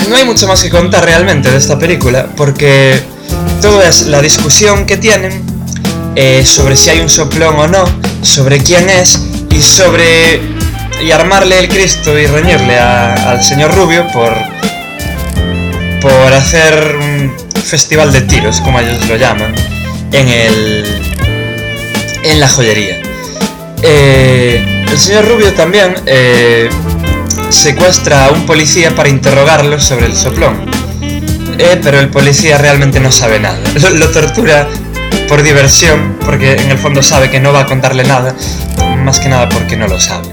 no 0.09 0.17
hay 0.17 0.25
mucho 0.25 0.47
más 0.47 0.63
que 0.63 0.71
contar 0.71 1.05
realmente 1.05 1.51
de 1.51 1.59
esta 1.59 1.79
película, 1.79 2.29
porque 2.37 3.01
todo 3.61 3.83
es 3.83 4.07
la 4.07 4.21
discusión 4.21 4.87
que 4.87 4.97
tienen 4.97 5.43
sobre 6.45 6.77
si 6.77 6.91
hay 6.91 7.01
un 7.01 7.09
soplón 7.09 7.57
o 7.57 7.67
no, 7.69 7.85
sobre 8.23 8.59
quién 8.59 8.91
es 8.91 9.19
y 9.51 9.63
sobre 9.63 10.41
y 11.03 11.11
armarle 11.11 11.59
el 11.59 11.69
Cristo 11.69 12.19
y 12.19 12.27
reñirle 12.27 12.79
al 12.79 13.43
señor 13.43 13.75
Rubio 13.75 14.07
por 14.13 14.35
por 16.01 16.33
hacer 16.33 16.97
un 16.97 17.33
festival 17.63 18.13
de 18.13 18.23
tiros, 18.23 18.61
como 18.61 18.81
ellos 18.81 19.07
lo 19.09 19.17
llaman, 19.17 19.55
en 20.13 20.29
el 20.29 20.85
en 22.25 22.41
la 22.41 22.49
joyería. 22.49 23.02
Eh, 23.83 24.85
el 24.91 24.99
señor 24.99 25.27
Rubio 25.29 25.53
también 25.55 25.95
eh, 26.07 26.71
secuestra 27.51 28.27
a 28.27 28.31
un 28.31 28.47
policía 28.47 28.95
para 28.95 29.09
interrogarlo 29.09 29.81
sobre 29.81 30.07
el 30.07 30.15
soplón. 30.15 30.71
Eh, 31.59 31.81
pero 31.83 32.01
el 32.01 32.09
policía 32.09 32.59
realmente 32.59 32.99
no 33.01 33.13
sabe 33.13 33.39
nada. 33.39 33.59
Lo, 33.95 34.09
tortura 34.11 34.69
por 35.29 35.43
diversión, 35.43 36.17
porque 36.25 36.55
en 36.55 36.71
el 36.71 36.79
fondo 36.79 37.03
sabe 37.03 37.31
que 37.31 37.41
no 37.41 37.53
va 37.53 37.61
a 37.61 37.67
contarle 37.67 38.05
nada, 38.05 38.35
más 38.99 39.21
que 39.21 39.29
nada 39.29 39.49
porque 39.49 39.77
no 39.77 39.87
lo 39.87 40.01
sabe. 40.01 40.29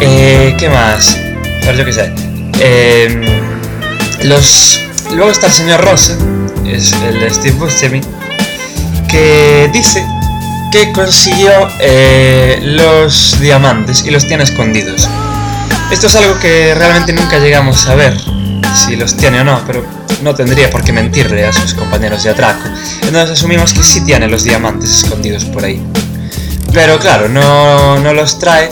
Eh, 0.00 0.54
¿Qué 0.58 0.68
más? 0.68 1.16
Qué. 1.64 2.12
Eh, 2.60 3.24
los, 4.24 4.80
luego 5.14 5.30
está 5.30 5.46
el 5.46 5.52
señor 5.52 5.84
Rosa, 5.84 6.16
es 6.66 6.92
el 6.92 7.32
Steve 7.32 7.56
Buscemi, 7.56 8.00
que 9.08 9.70
dice 9.72 10.04
consiguió 10.92 11.50
eh, 11.80 12.58
los 12.62 13.38
diamantes 13.40 14.04
y 14.04 14.10
los 14.10 14.26
tiene 14.26 14.44
escondidos. 14.44 15.08
Esto 15.90 16.06
es 16.08 16.16
algo 16.16 16.38
que 16.38 16.74
realmente 16.74 17.12
nunca 17.12 17.38
llegamos 17.38 17.86
a 17.86 17.94
ver, 17.94 18.16
si 18.74 18.96
los 18.96 19.16
tiene 19.16 19.40
o 19.40 19.44
no, 19.44 19.62
pero 19.66 19.84
no 20.22 20.34
tendría 20.34 20.70
por 20.70 20.82
qué 20.82 20.92
mentirle 20.92 21.46
a 21.46 21.52
sus 21.52 21.74
compañeros 21.74 22.24
de 22.24 22.30
atraco. 22.30 22.62
Entonces 23.02 23.30
asumimos 23.38 23.72
que 23.72 23.82
sí 23.82 24.00
tiene 24.02 24.26
los 24.28 24.44
diamantes 24.44 24.90
escondidos 25.04 25.44
por 25.44 25.64
ahí. 25.64 25.82
Pero 26.72 26.98
claro, 26.98 27.28
no, 27.28 27.98
no 28.00 28.12
los 28.12 28.38
trae 28.38 28.70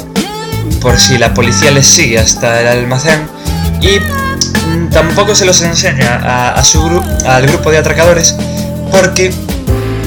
por 0.81 0.99
si 0.99 1.17
la 1.19 1.33
policía 1.33 1.71
les 1.71 1.87
sigue 1.87 2.19
hasta 2.19 2.61
el 2.61 2.67
almacén 2.67 3.27
y 3.81 3.99
tampoco 4.93 5.35
se 5.35 5.45
los 5.47 5.63
enseña 5.63 6.21
a, 6.23 6.55
a 6.55 6.65
su 6.65 6.83
gru- 6.83 7.25
al 7.27 7.47
grupo 7.47 7.71
de 7.71 7.79
atracadores 7.79 8.35
porque 8.91 9.33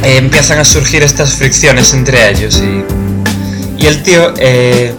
eh, 0.04 0.18
empiezan 0.18 0.60
a 0.60 0.66
surgir 0.66 1.04
estas 1.04 1.34
fricciones 1.34 1.94
entre 1.94 2.30
ellos 2.30 2.62
y, 2.62 2.84
y 3.82 3.88
el 3.88 4.04
tío 4.04 4.34
eh, 4.38 4.94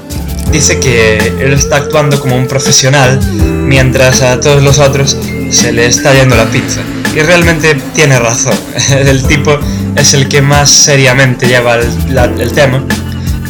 dice 0.52 0.78
que 0.80 1.18
él 1.40 1.52
está 1.52 1.76
actuando 1.76 2.20
como 2.20 2.36
un 2.36 2.46
profesional 2.46 3.20
mientras 3.66 4.22
a 4.22 4.40
todos 4.40 4.62
los 4.62 4.78
otros 4.78 5.16
se 5.50 5.72
le 5.72 5.86
está 5.86 6.14
yendo 6.14 6.36
la 6.36 6.46
pizza 6.46 6.80
y 7.14 7.20
realmente 7.20 7.74
tiene 7.94 8.18
razón 8.18 8.54
el 8.90 9.22
tipo 9.24 9.58
es 9.96 10.14
el 10.14 10.28
que 10.28 10.42
más 10.42 10.70
seriamente 10.70 11.46
lleva 11.46 11.76
el, 11.76 12.40
el 12.40 12.52
tema 12.52 12.84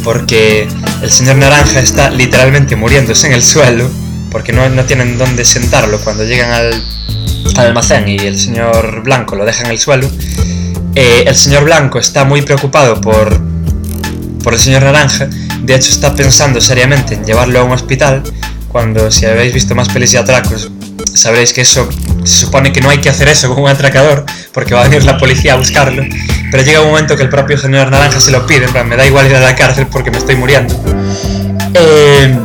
porque 0.05 0.67
el 1.03 1.11
señor 1.11 1.37
Naranja 1.37 1.81
está 1.81 2.11
literalmente 2.11 2.77
muriéndose 2.77 3.27
en 3.27 3.35
el 3.35 3.43
suelo 3.43 3.89
porque 4.31 4.53
no, 4.53 4.69
no 4.69 4.85
tienen 4.85 5.19
dónde 5.19 5.45
sentarlo 5.45 5.99
cuando 6.01 6.25
llegan 6.25 6.51
al, 6.51 6.83
al 7.57 7.67
almacén 7.67 8.09
y 8.09 8.17
el 8.17 8.39
señor 8.39 9.03
Blanco 9.03 9.37
lo 9.37 9.45
deja 9.45 9.65
en 9.65 9.71
el 9.71 9.79
suelo. 9.79 10.11
Eh, 11.01 11.23
el 11.29 11.37
señor 11.37 11.63
Blanco 11.63 12.01
está 12.01 12.25
muy 12.25 12.43
preocupado 12.43 13.01
por, 13.01 13.41
por 14.43 14.53
el 14.53 14.59
señor 14.59 14.83
Naranja, 14.83 15.29
de 15.61 15.75
hecho 15.77 15.91
está 15.91 16.13
pensando 16.13 16.61
seriamente 16.61 17.15
en 17.15 17.25
llevarlo 17.25 17.61
a 17.61 17.63
un 17.63 17.71
hospital, 17.71 18.25
cuando 18.67 19.09
si 19.13 19.25
habéis 19.25 19.55
visto 19.55 19.77
más 19.77 19.89
pelis 19.91 20.11
de 20.11 20.19
atracos 20.19 20.73
sabréis 21.15 21.53
que 21.53 21.61
eso 21.61 21.89
se 22.25 22.47
supone 22.47 22.73
que 22.73 22.81
no 22.81 22.91
hay 22.91 22.99
que 22.99 23.11
hacer 23.11 23.29
eso 23.29 23.49
con 23.55 23.63
un 23.63 23.69
atracador 23.69 24.25
porque 24.53 24.75
va 24.75 24.81
a 24.81 24.89
venir 24.89 25.05
la 25.05 25.19
policía 25.19 25.53
a 25.53 25.57
buscarlo. 25.57 26.03
Pero 26.51 26.65
llega 26.65 26.81
un 26.81 26.89
momento 26.89 27.17
que 27.17 27.23
el 27.23 27.29
propio 27.29 27.57
señor 27.57 27.93
Naranja 27.93 28.21
se 28.21 28.33
lo 28.33 28.45
pide 28.45 28.67
me 28.83 28.97
da 28.97 29.07
igual 29.07 29.27
ir 29.27 29.37
a 29.37 29.41
la 29.41 29.55
cárcel 29.55 29.87
porque 29.87 30.11
me 30.11 30.19
estoy 30.19 30.35
muriendo 30.35 30.75
Eh, 31.75 32.37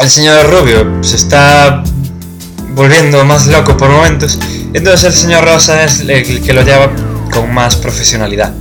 el 0.00 0.10
señor 0.10 0.50
Rubio 0.50 0.98
se 1.04 1.14
está 1.14 1.84
volviendo 2.70 3.24
más 3.24 3.46
loco 3.46 3.76
por 3.76 3.88
momentos. 3.88 4.36
Entonces 4.72 5.04
el 5.04 5.12
señor 5.12 5.44
Rosa 5.44 5.84
es 5.84 6.00
el 6.00 6.42
que 6.42 6.52
lo 6.52 6.62
lleva 6.62 6.90
con 7.32 7.52
más 7.52 7.76
profesionalidad 7.76 8.52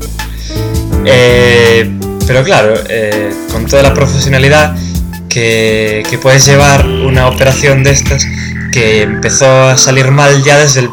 Eh, 1.05 2.00
pero 2.25 2.43
claro, 2.43 2.74
eh, 2.89 3.34
con 3.51 3.65
toda 3.65 3.84
la 3.84 3.93
profesionalidad 3.93 4.75
que, 5.27 6.03
que 6.10 6.17
puedes 6.17 6.46
llevar 6.46 6.86
una 6.86 7.27
operación 7.27 7.84
de 7.84 7.91
estas 7.91 8.25
que 8.72 9.01
empezó 9.01 9.70
a 9.70 9.77
salir 9.77 10.12
mal 10.12 10.43
ya 10.43 10.58
desde 10.58 10.82
el 10.82 10.89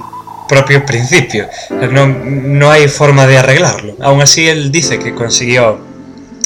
propio 0.49 0.85
principio. 0.85 1.49
No, 1.93 2.07
no 2.09 2.71
hay 2.71 2.89
forma 2.89 3.27
de 3.27 3.39
arreglarlo. 3.39 3.97
Aún 4.01 4.21
así, 4.21 4.49
él 4.49 4.73
dice 4.73 4.99
que 4.99 5.15
consiguió 5.15 5.79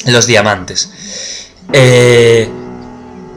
los 0.06 0.26
diamantes. 0.26 0.90
Eh, 1.72 2.48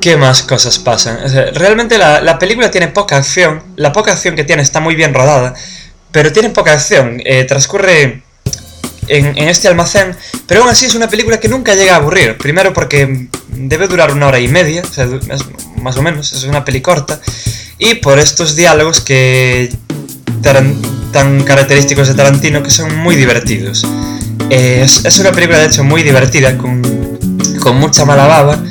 ¿Qué 0.01 0.17
más 0.17 0.43
cosas 0.43 0.77
pasan? 0.77 1.17
Realmente 1.53 1.97
la, 1.97 2.21
la 2.21 2.37
película 2.37 2.69
tiene 2.69 2.89
poca 2.89 3.17
acción. 3.17 3.63
La 3.77 3.91
poca 3.93 4.11
acción 4.11 4.35
que 4.35 4.43
tiene 4.43 4.61
está 4.61 4.79
muy 4.81 4.95
bien 4.95 5.13
rodada. 5.13 5.53
Pero 6.11 6.31
tiene 6.31 6.49
poca 6.49 6.73
acción. 6.73 7.21
Eh, 7.25 7.43
transcurre 7.45 8.21
en, 9.07 9.37
este 9.37 9.67
almacén. 9.67 10.15
Pero 10.47 10.61
aún 10.61 10.69
así 10.69 10.85
es 10.85 10.95
una 10.95 11.09
película 11.09 11.39
que 11.39 11.49
nunca 11.49 11.75
llega 11.75 11.93
a 11.93 11.97
aburrir. 11.97 12.37
Primero 12.37 12.73
porque 12.73 13.27
debe 13.49 13.87
durar 13.87 14.11
una 14.11 14.27
hora 14.27 14.39
y 14.39 14.47
media. 14.47 14.83
Más 15.81 15.97
o 15.97 16.01
menos. 16.01 16.33
Es 16.33 16.43
una 16.43 16.65
peli 16.65 16.81
corta. 16.81 17.19
Y 17.79 17.95
por 17.95 18.19
estos 18.19 18.55
diálogos 18.55 19.01
que 19.01 19.69
tan 21.11 21.43
característicos 21.43 22.07
de 22.07 22.13
Tarantino 22.13 22.63
que 22.63 22.69
son 22.69 22.95
muy 22.97 23.15
divertidos. 23.15 23.85
Eh, 24.49 24.81
es, 24.83 25.03
es 25.03 25.19
una 25.19 25.31
película 25.31 25.59
de 25.59 25.67
hecho 25.67 25.83
muy 25.83 26.03
divertida, 26.03 26.57
con, 26.57 26.81
con 27.59 27.77
mucha 27.77 28.05
mala 28.05 28.27
baba, 28.27 28.63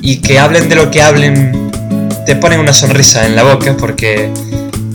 y 0.00 0.16
que 0.16 0.38
hablen 0.38 0.68
de 0.68 0.76
lo 0.76 0.90
que 0.90 1.02
hablen, 1.02 1.70
te 2.26 2.36
ponen 2.36 2.60
una 2.60 2.72
sonrisa 2.72 3.26
en 3.26 3.36
la 3.36 3.42
boca 3.42 3.76
porque, 3.76 4.30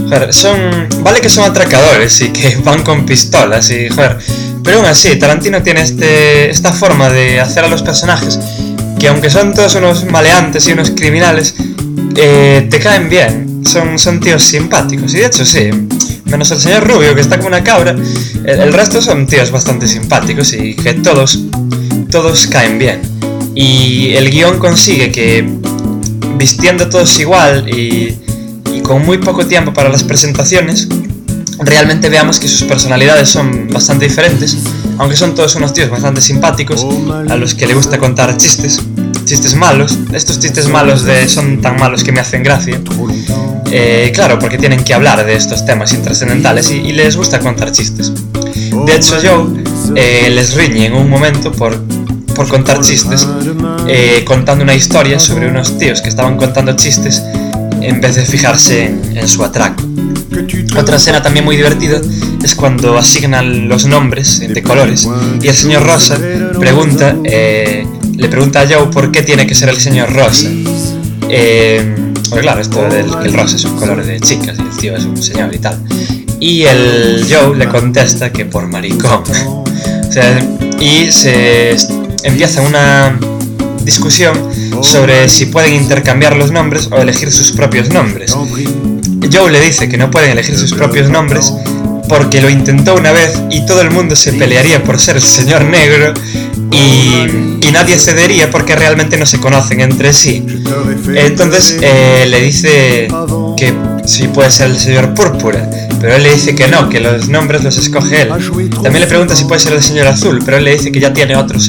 joder, 0.10 0.34
son, 0.34 0.88
vale 1.02 1.22
que 1.22 1.30
son 1.30 1.46
atracadores 1.46 2.20
y 2.22 2.30
que 2.30 2.56
van 2.64 2.84
con 2.84 3.06
pistolas 3.06 3.70
y, 3.70 3.88
joder, 3.90 4.18
pero 4.64 4.78
aún 4.78 4.88
así, 4.88 5.16
Tarantino 5.16 5.62
tiene 5.64 5.82
este, 5.82 6.50
esta 6.50 6.74
forma 6.74 7.10
de 7.10 7.40
hacer 7.40 7.64
a 7.64 7.68
los 7.68 7.82
personajes 7.82 8.40
que 9.00 9.08
aunque 9.08 9.30
son 9.30 9.54
todos 9.54 9.76
unos 9.76 10.04
maleantes 10.06 10.68
y 10.68 10.74
unos 10.74 10.92
criminales, 10.92 11.56
eh, 12.16 12.68
te 12.70 12.80
caen 12.80 13.10
bien. 13.10 13.64
Son, 13.66 13.98
son 13.98 14.20
tíos 14.20 14.44
simpáticos. 14.44 15.14
Y 15.14 15.18
de 15.18 15.26
hecho, 15.26 15.46
sí. 15.46 15.70
Menos 16.26 16.52
el 16.52 16.60
señor 16.60 16.88
Rubio, 16.88 17.16
que 17.16 17.22
está 17.22 17.38
como 17.38 17.48
una 17.48 17.64
cabra. 17.64 17.96
El, 18.44 18.60
el 18.60 18.74
resto 18.74 19.02
son 19.02 19.26
tíos 19.26 19.52
bastante 19.52 19.88
simpáticos 19.88 20.54
y 20.54 20.76
que 20.76 20.94
todos, 20.96 21.40
todos 22.12 22.46
caen 22.48 22.78
bien. 22.78 23.02
Y 23.56 24.12
el 24.16 24.30
guion 24.30 24.60
consigue 24.60 25.12
que, 25.12 25.50
vistiendo 26.36 26.90
todos 26.90 27.20
igual 27.20 27.68
y, 27.70 28.18
y 28.28 28.29
con 28.90 29.06
muy 29.06 29.20
poco 29.20 29.46
tiempo 29.46 29.72
para 29.72 29.88
las 29.88 30.04
presentaciones, 30.04 30.88
realmente 31.60 32.10
veamos 32.10 32.40
que 32.40 32.48
sus 32.48 32.64
personalidades 32.64 33.30
son 33.30 33.68
bastante 33.68 34.06
diferentes, 34.06 34.58
aunque 34.98 35.16
son 35.16 35.36
todos 35.36 35.54
unos 35.54 35.74
tíos 35.74 35.92
bastante 35.92 36.22
simpáticos, 36.22 36.84
a 37.30 37.36
los 37.36 37.54
que 37.54 37.68
le 37.68 37.76
gusta 37.76 38.00
contar 38.00 38.36
chistes, 38.36 38.82
chistes 39.26 39.54
malos. 39.54 39.96
Estos 40.12 40.40
chistes 40.40 40.68
malos 40.70 41.04
de 41.04 41.30
son 41.30 41.62
tan 41.62 41.78
malos 41.78 42.04
que 42.04 42.12
me 42.12 42.20
hacen 42.20 42.42
gracia. 42.42 42.82
Eh, 43.70 44.12
claro, 44.12 44.40
porque 44.40 44.58
tienen 44.58 44.84
que 44.84 44.96
hablar 44.96 45.24
de 45.24 45.36
estos 45.36 45.64
temas 45.68 45.94
intrascendentales 45.94 46.72
y, 46.72 46.92
les 46.92 47.16
gusta 47.16 47.40
contar 47.40 47.72
chistes. 47.72 48.12
De 48.88 48.96
hecho, 48.96 49.18
Joe 49.22 49.54
eh, 49.94 50.32
les 50.32 50.56
riñe 50.56 50.88
en 50.88 50.94
un 50.94 51.08
momento 51.08 51.52
por, 51.52 51.80
por 52.34 52.48
contar 52.48 52.82
chistes, 52.82 53.28
eh, 53.88 54.24
contando 54.26 54.64
una 54.64 54.74
historia 54.74 55.20
sobre 55.20 55.48
unos 55.48 55.78
tíos 55.78 56.02
que 56.02 56.10
estaban 56.10 56.38
contando 56.38 56.76
chistes 56.76 57.22
en 57.82 58.02
vez 58.02 58.16
de 58.16 58.26
fijarse 58.26 58.86
en, 58.86 59.28
su 59.28 59.44
atraco. 59.44 59.84
Otra 60.78 60.98
escena 60.98 61.22
también 61.22 61.46
muy 61.46 61.56
divertida 61.56 62.00
es 62.44 62.56
cuando 62.56 62.98
asignan 62.98 63.68
los 63.68 63.86
nombres 63.86 64.40
de 64.40 64.64
colores 64.64 65.08
y 65.42 65.48
el 65.48 65.56
señor 65.56 65.86
Rosa 65.86 66.18
pregunta, 66.60 67.16
eh, 67.24 67.86
le 68.16 68.30
pregunta 68.30 68.62
a 68.62 68.68
Joe 68.68 68.88
por 68.88 69.12
qué 69.12 69.24
tiene 69.24 69.46
que 69.46 69.56
ser 69.56 69.70
el 69.70 69.78
señor 69.78 70.14
Rosa. 70.14 70.50
Eh, 71.30 71.96
porque 72.30 72.42
claro, 72.42 72.62
esto 72.62 72.82
del 72.84 73.06
que 73.20 73.28
el 73.28 73.34
rosa 73.34 73.56
es 73.56 73.66
un 73.66 73.76
color 73.76 74.04
de 74.04 74.20
chicas 74.20 74.56
y 74.58 74.62
el 74.62 74.78
tío 74.78 74.96
es 74.96 75.06
un 75.06 75.22
señor 75.22 75.54
y 75.54 75.58
tal. 75.58 75.80
Y 76.40 76.64
el 76.64 77.26
Joe 77.30 77.56
le 77.56 77.68
contesta 77.68 78.32
que 78.32 78.46
por 78.46 78.68
maricón. 78.68 79.24
y 80.80 81.12
se 81.12 81.76
empieza 82.24 82.62
una 82.62 83.18
discusión 83.84 84.38
sobre 84.84 85.30
si 85.30 85.48
pueden 85.48 85.74
intercambiar 85.74 86.36
los 86.36 86.52
nombres 86.52 86.88
o 86.92 86.98
elegir 86.98 87.32
sus 87.32 87.52
propios 87.52 87.90
nombres. 87.90 88.36
Joe 89.32 89.52
le 89.52 89.60
dice 89.60 89.90
que 89.90 89.98
no 89.98 90.10
pueden 90.10 90.32
elegir 90.32 90.58
sus 90.58 90.74
propios 90.74 91.10
nombres 91.10 91.54
porque 92.10 92.42
lo 92.42 92.50
intentó 92.50 92.96
una 92.96 93.12
vez 93.12 93.40
y 93.52 93.66
todo 93.66 93.82
el 93.82 93.92
mundo 93.92 94.16
se 94.16 94.34
pelearía 94.34 94.84
por 94.84 95.00
ser 95.00 95.16
el 95.16 95.22
señor 95.22 95.64
negro 95.64 96.14
y, 96.72 97.70
nadie 97.72 98.00
cedería 98.00 98.50
porque 98.50 98.76
realmente 98.76 99.16
no 99.16 99.28
se 99.28 99.40
conocen 99.40 99.80
entre 99.80 100.12
sí. 100.12 100.44
Entonces 101.14 101.78
eh, 101.82 102.26
le 102.28 102.42
dice 102.42 103.08
que 103.56 103.74
sí 104.06 104.28
puede 104.28 104.50
ser 104.50 104.72
el 104.72 104.80
señor 104.80 105.14
Púrpura, 105.14 105.70
pero 106.02 106.16
él 106.16 106.24
le 106.24 106.34
dice 106.34 106.56
que 106.56 106.68
no, 106.68 106.90
que 106.90 107.00
los 107.00 107.30
nombres 107.30 107.64
los 107.64 107.78
escoge 107.78 108.24
él. 108.24 108.30
También 108.82 109.02
le 109.02 109.08
pregunta 109.08 109.36
si 109.36 109.46
puede 109.46 109.62
ser 109.62 109.74
el 109.74 109.84
señor 109.84 110.08
Azul, 110.08 110.42
pero 110.44 110.58
él 110.58 110.64
le 110.64 110.74
dice 110.74 110.92
que 110.92 111.00
ya 111.00 111.14
tiene 111.14 111.36
otro. 111.36 111.60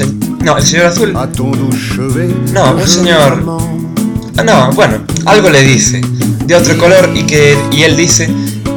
No, 0.40 0.56
el 0.56 0.62
señor 0.64 0.86
Azul. 0.86 1.12
No, 2.52 2.72
un 2.74 2.86
señor. 2.86 3.44
Ah, 4.36 4.42
No, 4.42 4.72
bueno, 4.72 4.98
algo 5.26 5.50
le 5.50 5.62
dice 5.62 6.00
de 6.46 6.54
otro 6.54 6.76
color 6.78 7.10
y 7.14 7.24
que 7.24 7.56
y 7.70 7.82
él 7.82 7.96
dice 7.96 8.28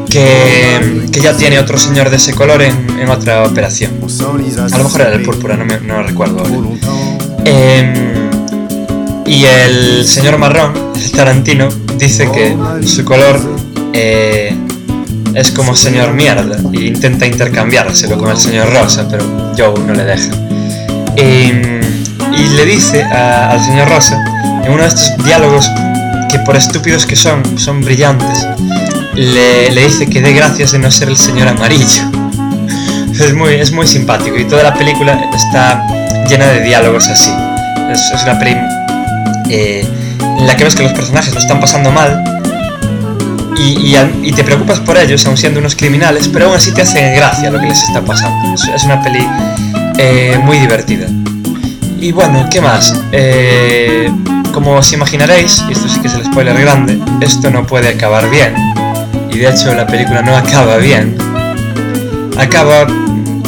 que, 0.10 1.08
que 1.12 1.20
ya 1.22 1.36
tiene 1.36 1.58
otro 1.60 1.78
señor 1.78 2.10
de 2.10 2.18
ese 2.18 2.34
color 2.34 2.62
en, 2.62 3.00
en 3.00 3.10
otra 3.10 3.44
operación. 3.44 3.92
A 4.74 4.78
lo 4.78 4.84
mejor 4.84 5.02
era 5.02 5.14
el 5.14 5.24
púrpura, 5.24 5.56
no, 5.58 5.66
me, 5.66 5.80
no 5.80 5.98
lo 6.02 6.04
recuerdo 6.04 6.40
ahora. 6.40 6.52
Em, 7.46 7.94
y 9.26 9.46
el 9.46 10.06
señor 10.06 10.38
marrón, 10.38 10.74
el 10.96 11.12
Tarantino, 11.12 11.70
dice 11.98 12.30
que 12.32 12.56
su 12.86 13.04
color 13.06 13.40
eh, 13.94 14.56
es 15.34 15.52
como 15.52 15.76
señor 15.76 16.14
mierda 16.14 16.58
e 16.74 16.82
intenta 16.82 17.26
intercambiárselo 17.26 18.18
con 18.18 18.30
el 18.30 18.38
señor 18.38 18.72
rosa, 18.72 19.08
pero 19.10 19.24
Joe 19.58 19.74
no 19.88 19.94
le 19.94 20.04
deja. 20.04 20.30
Em, 21.16 21.82
y 22.36 22.48
le 22.56 22.66
dice 22.66 23.04
al 23.04 23.64
señor 23.64 23.90
rosa, 23.90 24.20
en 24.64 24.72
uno 24.72 24.82
de 24.82 24.90
estos 24.90 25.16
diálogos 25.24 25.70
que 26.30 26.40
por 26.40 26.56
estúpidos 26.56 27.06
que 27.06 27.16
son, 27.16 27.44
son 27.60 27.82
brillantes, 27.82 28.48
le, 29.14 29.70
le 29.70 29.86
dice 29.86 30.08
que 30.08 30.22
dé 30.22 30.34
gracias 30.34 30.72
de 30.72 30.80
no 30.80 30.90
ser 30.90 31.10
el 31.10 31.18
señor 31.18 31.48
amarillo. 31.48 32.04
Es 33.14 33.32
muy, 33.36 33.54
es 33.54 33.72
muy 33.72 33.86
simpático 33.86 34.36
y 34.40 34.46
toda 34.46 34.64
la 34.64 34.74
película 34.74 35.30
está 35.36 35.86
llena 36.28 36.48
de 36.48 36.62
diálogos 36.62 37.08
así. 37.08 37.30
Es, 37.92 38.24
una 38.24 38.40
peli 38.40 38.56
eh, 39.52 39.88
en 40.40 40.48
la 40.48 40.58
que 40.58 40.64
ves 40.64 40.76
que 40.76 40.82
los 40.82 40.94
personajes 40.94 41.32
lo 41.32 41.40
están 41.40 41.60
pasando 41.60 41.92
mal 41.92 42.24
y, 43.56 43.96
y 44.24 44.32
te 44.32 44.44
preocupas 44.44 44.80
por 44.80 44.98
ellos, 44.98 45.28
aun 45.28 45.38
siendo 45.38 45.60
unos 45.60 45.76
criminales, 45.76 46.28
pero 46.28 46.48
aún 46.48 46.56
así 46.56 46.74
te 46.74 46.82
hace 46.82 47.14
gracia 47.16 47.52
lo 47.52 47.60
que 47.60 47.68
les 47.68 47.84
está 47.84 48.02
pasando. 48.02 48.56
Es, 48.56 48.64
es 48.64 48.84
una 48.84 49.00
peli 49.04 49.28
eh, 49.98 50.40
muy 50.44 50.60
divertida. 50.60 51.08
Y 52.00 52.12
bueno, 52.12 52.48
¿qué 52.52 52.62
más? 52.62 52.94
Eh, 53.12 54.12
como 54.54 54.74
os 54.76 54.92
imaginaréis, 54.94 55.64
y 55.70 55.72
esto 55.72 55.88
sí 55.88 56.00
que 56.02 56.08
es 56.08 56.14
el 56.16 56.26
spoiler 56.26 56.60
grande, 56.60 57.00
esto 57.22 57.50
no 57.50 57.66
puede 57.66 57.90
acabar 57.90 58.30
bien. 58.30 58.54
Y 59.32 59.40
de 59.40 59.50
hecho 59.50 59.74
la 59.74 59.88
película 59.88 60.22
no 60.22 60.36
acaba 60.36 60.78
bien. 60.78 61.18
Acaba 62.38 62.86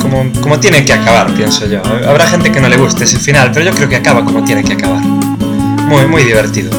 como, 0.01 0.31
como 0.41 0.59
tiene 0.59 0.85
que 0.85 0.93
acabar, 0.93 1.33
pienso 1.33 1.65
yo. 1.67 1.81
Habrá 2.07 2.27
gente 2.27 2.51
que 2.51 2.61
no 2.61 2.69
le 2.69 2.77
guste 2.77 3.03
ese 3.03 3.19
final, 3.19 3.51
pero 3.51 3.65
yo 3.65 3.75
creo 3.75 3.89
que 3.89 3.97
acaba 3.97 4.23
como 4.23 4.43
tiene 4.43 4.63
que 4.63 4.73
acabar. 4.73 5.01
Muy, 5.01 6.05
muy 6.07 6.23
divertido. 6.23 6.71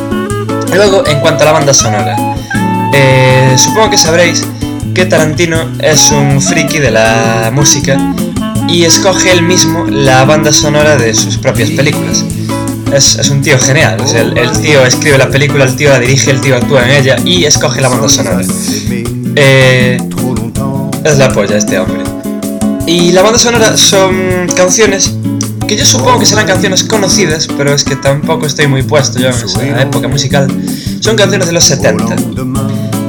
Luego, 0.75 1.07
en 1.07 1.21
cuanto 1.21 1.43
a 1.43 1.47
la 1.47 1.53
banda 1.53 1.75
sonora, 1.75 2.17
eh, 2.93 3.55
supongo 3.57 3.91
que 3.91 3.99
sabréis 3.99 4.47
que 4.95 5.05
Tarantino 5.05 5.73
es 5.79 6.11
un 6.11 6.41
friki 6.41 6.79
de 6.79 6.91
la 6.91 7.51
música 7.53 7.99
y 8.69 8.85
escoge 8.85 9.33
él 9.33 9.43
mismo 9.43 9.87
la 9.87 10.25
banda 10.25 10.53
sonora 10.53 10.97
de 10.97 11.15
sus 11.15 11.39
propias 11.39 11.71
películas. 11.71 12.25
Es, 12.93 13.29
un 13.31 13.43
tío 13.43 13.59
genial, 13.59 13.99
el 14.37 14.61
tío 14.61 14.85
escribe 14.85 15.19
la 15.19 15.29
película, 15.29 15.65
el 15.65 15.77
tío 15.77 15.91
la 15.91 15.99
dirige, 15.99 16.31
el 16.31 16.41
tío 16.41 16.57
actúa 16.57 16.85
en 16.85 17.03
ella 17.03 17.17
y 17.25 17.45
escoge 17.45 17.81
la 17.81 17.89
banda 17.89 18.09
sonora. 18.09 18.43
Eh, 19.37 19.99
es 21.05 21.19
la 21.19 21.33
polla 21.33 21.57
este 21.57 21.79
hombre. 21.79 22.03
Y 22.87 23.13
la 23.13 23.23
banda 23.23 23.39
sonora 23.39 23.77
son 23.77 24.47
canciones 24.57 25.13
que 25.67 25.77
yo 25.77 25.85
supongo 25.85 26.21
que 26.21 26.27
serán 26.27 26.47
canciones 26.47 26.85
conocidas, 26.85 27.49
pero 27.59 27.75
es 27.75 27.83
que 27.83 27.97
tampoco 27.97 28.47
estoy 28.47 28.69
muy 28.69 28.83
puesto 28.83 29.19
yo 29.19 29.29
en 29.29 29.35
esa 29.35 29.83
época 29.83 30.09
musical. 30.09 30.49
Son 31.01 31.17
canciones 31.17 31.49
de 31.49 31.53
los 31.53 31.65
70. 31.65 32.17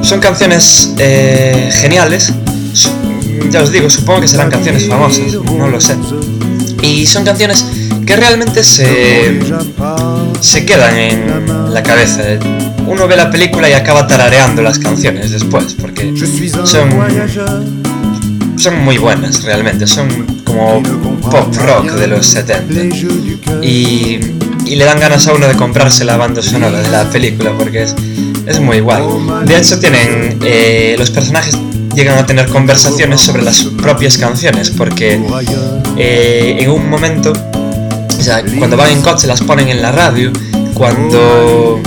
Son 0.02 0.20
canciones 0.20 0.92
eh, 0.98 1.70
geniales. 1.72 2.32
Ya 3.50 3.62
os 3.62 3.72
digo, 3.72 3.88
supongo 3.88 4.20
que 4.22 4.28
serán 4.28 4.50
canciones 4.50 4.86
famosas, 4.86 5.34
no 5.56 5.68
lo 5.68 5.80
sé. 5.80 5.96
Y 6.82 7.06
son 7.06 7.24
canciones 7.24 7.64
que 8.06 8.16
realmente 8.16 8.62
se, 8.64 9.38
se 10.40 10.64
quedan 10.64 10.96
en 10.96 11.72
la 11.74 11.82
cabeza. 11.82 12.22
Uno 12.86 13.06
ve 13.06 13.16
la 13.16 13.30
película 13.30 13.68
y 13.68 13.72
acaba 13.72 14.06
tarareando 14.06 14.62
las 14.62 14.78
canciones 14.78 15.30
después, 15.30 15.74
porque 15.74 16.14
son, 16.64 16.88
son 18.56 18.84
muy 18.84 18.98
buenas 18.98 19.42
realmente. 19.44 19.86
Son 19.86 20.08
como 20.44 20.82
pop 21.30 21.54
rock 21.56 21.92
de 21.92 22.06
los 22.06 22.26
70. 22.26 22.96
Y, 23.62 24.20
y 24.64 24.76
le 24.76 24.84
dan 24.84 25.00
ganas 25.00 25.26
a 25.26 25.34
uno 25.34 25.46
de 25.46 25.54
comprarse 25.54 26.04
la 26.04 26.16
banda 26.16 26.42
sonora 26.42 26.80
de 26.80 26.88
la 26.88 27.04
película 27.10 27.52
porque 27.58 27.82
es, 27.82 27.94
es 28.46 28.60
muy 28.60 28.80
guay. 28.80 29.02
De 29.44 29.56
hecho, 29.56 29.78
tienen 29.78 30.38
eh, 30.42 30.96
los 30.98 31.10
personajes 31.10 31.58
llegan 31.94 32.18
a 32.18 32.26
tener 32.26 32.48
conversaciones 32.48 33.20
sobre 33.20 33.42
las 33.42 33.62
propias 33.64 34.18
canciones 34.18 34.70
porque 34.70 35.20
eh, 35.96 36.56
en 36.60 36.70
un 36.70 36.88
momento, 36.88 37.32
cuando 38.58 38.76
van 38.76 38.90
en 38.90 39.02
coche 39.02 39.26
las 39.26 39.40
ponen 39.42 39.68
en 39.68 39.82
la 39.82 39.92
radio, 39.92 40.32
cuando 40.74 41.80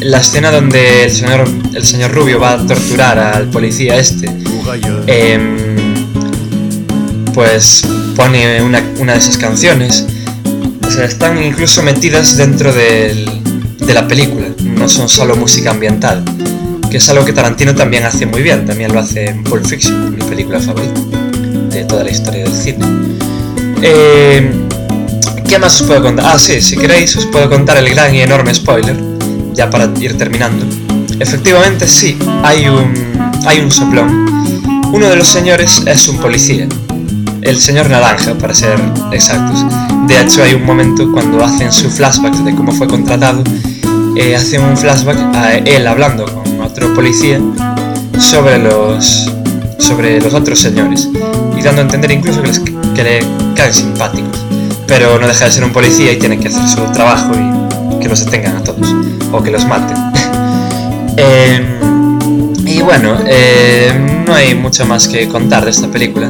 la 0.00 0.18
escena 0.18 0.50
donde 0.50 1.04
el 1.04 1.10
señor, 1.10 1.48
el 1.74 1.84
señor 1.84 2.12
Rubio 2.12 2.38
va 2.38 2.52
a 2.52 2.66
torturar 2.66 3.18
al 3.18 3.48
policía 3.50 3.96
este, 3.98 4.28
em, 5.06 5.56
pues 7.32 7.82
pone 8.16 8.62
una, 8.62 8.82
una 8.98 9.12
de 9.14 9.18
esas 9.18 9.36
canciones. 9.38 10.04
O 10.86 10.90
sea, 10.90 11.04
están 11.06 11.42
incluso 11.42 11.82
metidas 11.82 12.36
dentro 12.36 12.72
del- 12.72 13.28
de 13.78 13.94
la 13.94 14.06
película, 14.06 14.46
no 14.62 14.88
son 14.88 15.08
solo 15.08 15.34
música 15.36 15.70
ambiental, 15.70 16.22
que 16.94 16.98
es 16.98 17.08
algo 17.08 17.24
que 17.24 17.32
Tarantino 17.32 17.74
también 17.74 18.04
hace 18.04 18.24
muy 18.24 18.40
bien, 18.40 18.64
también 18.64 18.92
lo 18.92 19.00
hace 19.00 19.24
en 19.24 19.42
Pulp 19.42 19.66
Fiction, 19.66 20.14
mi 20.14 20.22
película 20.22 20.60
favorita 20.60 21.00
de 21.70 21.84
toda 21.86 22.04
la 22.04 22.10
historia 22.12 22.44
del 22.44 22.52
cine. 22.52 22.86
Eh, 23.82 24.48
¿Qué 25.48 25.58
más 25.58 25.80
os 25.80 25.88
puedo 25.88 26.04
contar? 26.04 26.24
Ah, 26.24 26.38
sí, 26.38 26.62
si 26.62 26.76
queréis 26.76 27.16
os 27.16 27.26
puedo 27.26 27.50
contar 27.50 27.78
el 27.78 27.90
gran 27.90 28.14
y 28.14 28.20
enorme 28.20 28.54
spoiler, 28.54 28.96
ya 29.54 29.68
para 29.70 29.90
ir 30.00 30.16
terminando. 30.16 30.64
Efectivamente, 31.18 31.88
sí, 31.88 32.16
hay 32.44 32.68
un, 32.68 32.94
hay 33.44 33.58
un 33.58 33.72
soplón. 33.72 34.52
Uno 34.92 35.08
de 35.08 35.16
los 35.16 35.26
señores 35.26 35.82
es 35.86 36.06
un 36.06 36.18
policía, 36.18 36.68
el 37.42 37.58
señor 37.58 37.90
Naranja, 37.90 38.34
para 38.34 38.54
ser 38.54 38.78
exactos. 39.10 39.64
De 40.06 40.20
hecho, 40.20 40.44
hay 40.44 40.54
un 40.54 40.64
momento 40.64 41.10
cuando 41.10 41.42
hacen 41.42 41.72
su 41.72 41.90
flashback 41.90 42.36
de 42.44 42.54
cómo 42.54 42.70
fue 42.70 42.86
contratado, 42.86 43.42
eh, 44.14 44.36
hacen 44.36 44.62
un 44.62 44.76
flashback 44.76 45.18
a 45.34 45.54
él 45.54 45.88
hablando 45.88 46.24
con 46.26 46.43
otro 46.74 46.92
policía 46.92 47.40
sobre 48.18 48.58
los 48.58 49.30
sobre 49.78 50.20
los 50.20 50.34
otros 50.34 50.58
señores 50.58 51.08
y 51.56 51.62
dando 51.62 51.82
a 51.82 51.84
entender 51.84 52.10
incluso 52.10 52.42
que, 52.42 52.48
les- 52.48 52.62
le 52.96 53.20
caen 53.54 53.72
simpáticos. 53.72 54.44
Pero 54.88 55.20
no 55.20 55.28
deja 55.28 55.44
de 55.44 55.52
ser 55.52 55.62
un 55.62 55.72
policía 55.72 56.10
y 56.10 56.16
tiene 56.18 56.38
que 56.40 56.48
hacer 56.48 56.66
su 56.68 56.80
trabajo 56.92 57.30
y 57.36 58.00
que 58.00 58.08
los 58.08 58.24
detengan 58.24 58.56
a 58.56 58.64
todos 58.64 58.92
o 59.30 59.40
que 59.42 59.50
los 59.52 59.64
maten. 59.66 59.96
Em, 61.16 62.66
y 62.66 62.82
bueno, 62.82 63.20
eh, 63.24 63.92
no 64.26 64.34
hay 64.34 64.56
mucho 64.56 64.84
más 64.84 65.06
que 65.06 65.28
contar 65.28 65.64
de 65.64 65.70
esta 65.70 65.86
película. 65.86 66.28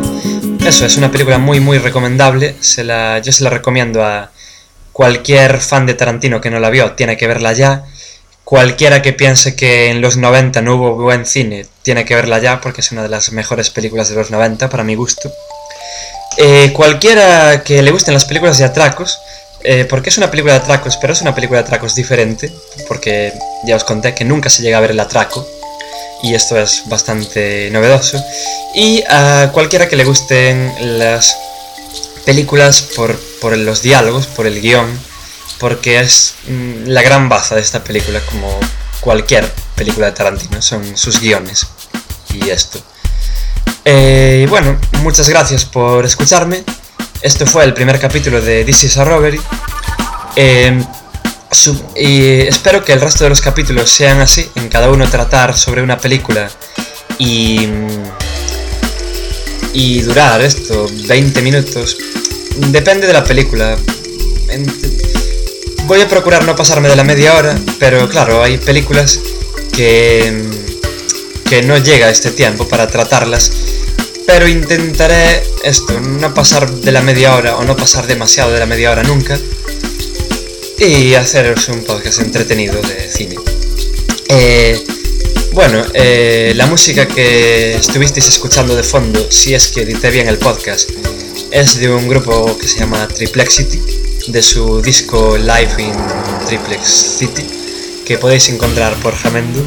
Eso, 0.66 0.85
es 0.85 0.98
una 0.98 1.11
película 1.11 1.38
muy 1.38 1.59
muy 1.59 1.78
recomendable. 1.78 2.54
Yo 2.61 3.33
se 3.33 3.44
la 3.44 3.50
recomiendo 3.50 4.04
a 4.04 4.30
cualquier 4.92 5.59
fan 5.61 5.87
de 5.87 5.94
Tarantino 5.94 6.42
que 6.42 6.50
no 6.50 6.61
la 6.61 6.68
vio, 6.68 6.92
tiene 6.92 7.16
que 7.16 7.26
verla 7.26 7.54
ya. 7.54 7.85
Cualquiera 8.44 9.00
que 9.00 9.14
piense 9.14 9.57
que 9.57 9.90
en 9.90 10.02
los 10.02 10.18
90 10.18 10.61
no 10.61 10.76
hubo 10.76 10.94
buen 10.96 11.24
cine, 11.24 11.66
tiene 11.83 12.04
que 12.04 12.14
verla 12.14 12.38
ya 12.40 12.61
porque 12.61 12.83
es 12.83 12.92
una 12.92 13.02
de 13.02 13.09
las 13.09 13.33
mejores 13.33 13.70
películas 13.70 14.11
de 14.11 14.16
los 14.16 14.30
90 14.30 14.68
para 14.68 14.85
mi 14.85 14.94
gusto. 14.94 15.33
Eh, 16.37 16.72
cualquiera 16.74 17.62
que 17.62 17.80
le 17.83 17.90
gusten 17.90 18.12
las 18.12 18.26
películas 18.26 18.59
de 18.59 18.64
atracos, 18.64 19.18
eh, 19.62 19.87
porque 19.88 20.11
es 20.11 20.18
una 20.18 20.30
película 20.30 20.52
de 20.52 20.61
atracos, 20.61 20.98
pero 20.98 21.14
es 21.14 21.22
una 21.22 21.35
película 21.35 21.61
de 21.61 21.64
atracos 21.66 21.94
diferente, 21.94 22.52
porque 22.87 23.33
ya 23.64 23.76
os 23.76 23.85
conté 23.85 24.14
que 24.14 24.26
nunca 24.26 24.50
se 24.50 24.62
llega 24.62 24.76
a 24.76 24.80
ver 24.83 24.90
el 24.90 25.00
atraco, 25.00 25.46
y 26.22 26.35
esto 26.35 26.59
es 26.59 26.83
bastante 26.87 27.70
novedoso. 27.70 28.22
Y 28.74 29.02
a 29.09 29.50
cualquiera 29.54 29.88
que 29.88 29.96
le 29.96 30.04
gusten 30.04 30.98
las 30.98 31.35
películas 32.26 32.83
por, 32.83 33.18
por 33.40 33.57
los 33.57 33.80
diálogos, 33.80 34.26
por 34.26 34.46
el 34.46 34.61
guion, 34.61 34.98
porque 35.59 36.00
es 36.00 36.35
mm, 36.48 36.87
la 36.88 37.02
gran 37.02 37.28
baza 37.28 37.54
de 37.54 37.61
esta 37.61 37.83
película, 37.85 38.20
como 38.30 38.59
cualquier 39.00 39.50
película 39.76 40.07
de 40.07 40.12
Tarantino, 40.12 40.61
son 40.62 40.96
sus 40.96 41.20
guiones 41.20 41.66
y 42.33 42.48
esto. 42.50 42.80
Eh, 43.85 44.46
bueno, 44.48 44.78
muchas 45.02 45.28
gracias 45.28 45.64
por 45.64 46.04
escucharme. 46.04 46.64
Esto 47.22 47.46
fue 47.46 47.64
el 47.64 47.74
primer 47.74 47.98
capítulo 48.00 48.40
de 48.40 48.64
This 48.64 48.85
is 48.85 48.96
a 48.98 49.04
Robbery. 49.04 49.40
Su- 51.50 51.80
y 51.94 52.40
espero 52.40 52.85
que 52.85 52.92
el 52.92 53.00
resto 53.00 53.24
de 53.24 53.30
los 53.30 53.40
capítulos 53.40 53.88
sean 53.88 54.20
así, 54.20 54.48
en 54.57 54.68
cada 54.68 54.90
uno 54.90 55.09
tratar 55.09 55.57
sobre 55.57 55.83
una 55.83 55.98
película 55.98 56.50
y, 57.18 57.68
y 59.72 60.00
durar 60.02 60.40
esto 60.42 60.90
20 61.07 61.42
minutos. 61.42 61.96
Depende 62.57 63.07
de 63.07 63.12
la 63.12 63.22
película. 63.24 63.76
Voy 65.87 66.01
a 66.01 66.09
procurar 66.09 66.44
no 66.44 66.57
pasarme 66.57 66.88
de 66.88 66.97
la 66.97 67.05
media 67.05 67.37
hora, 67.37 67.59
pero 67.79 68.09
claro, 68.09 68.42
hay 68.42 68.57
películas 68.57 69.20
que, 69.70 70.33
que 71.49 71.62
no 71.62 71.77
llega 71.77 72.09
este 72.09 72.31
tiempo 72.31 72.66
para 72.66 72.88
tratarlas. 72.88 73.51
Pero 74.27 74.49
intentaré 74.49 75.42
esto, 75.62 76.01
no 76.01 76.33
pasar 76.33 76.70
de 76.70 76.90
la 76.90 77.03
media 77.03 77.35
hora 77.35 77.57
o 77.57 77.64
no 77.64 77.77
pasar 77.77 78.07
demasiado 78.07 78.51
de 78.53 78.61
la 78.61 78.66
media 78.66 78.92
hora 78.92 79.03
nunca. 79.03 79.38
Y 80.79 81.14
haceros 81.14 81.68
un 81.68 81.85
podcast 81.85 82.20
entretenido 82.20 82.81
de 82.81 83.11
cine. 83.12 83.37
Eh, 84.31 84.83
bueno, 85.53 85.85
eh, 85.92 86.55
la 86.57 86.66
música 86.66 87.07
que 87.07 87.75
estuvisteis 87.75 88.27
escuchando 88.27 88.75
de 88.75 88.83
fondo, 88.83 89.31
si 89.31 89.55
es 89.55 89.68
que 89.68 89.83
edité 89.83 90.11
bien 90.11 90.29
el 90.29 90.38
podcast, 90.38 90.90
es 91.51 91.79
de 91.79 91.90
un 91.90 92.09
grupo 92.09 92.59
que 92.59 92.66
se 92.66 92.81
llama 92.81 93.07
Triplexity, 93.07 94.04
de 94.29 94.43
su 94.43 94.83
disco 94.83 95.37
Live 95.37 95.75
in 95.79 95.93
Triplex 96.47 97.19
City, 97.19 97.45
que 98.07 98.17
podéis 98.19 98.49
encontrar 98.49 98.95
por 98.97 99.15
Jamendu. 99.15 99.63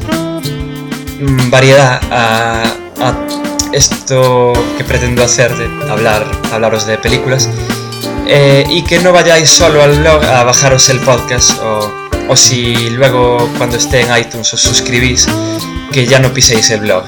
mm, 1.19 1.49
variedad 1.49 2.01
a, 2.11 2.63
esto 3.73 4.53
que 4.77 4.83
pretendo 4.83 5.23
hacer, 5.23 5.55
de 5.57 5.91
hablar, 5.91 6.25
hablaros 6.51 6.85
de 6.85 6.97
películas. 6.97 7.49
y 8.69 8.83
que 8.83 8.99
no 8.99 9.11
vayáis 9.11 9.49
solo 9.49 9.81
al 9.81 9.97
blog 9.97 10.23
a 10.23 10.43
bajaros 10.43 10.87
el 10.89 10.99
podcast 10.99 11.59
o, 11.61 11.91
o 12.29 12.35
si 12.35 12.91
luego 12.91 13.49
cuando 13.57 13.77
esté 13.77 14.01
en 14.01 14.15
iTunes 14.15 14.53
os 14.53 14.61
suscribís 14.61 15.27
que 15.91 16.05
ya 16.05 16.19
no 16.19 16.31
piséis 16.31 16.69
el 16.69 16.81
blog 16.81 17.03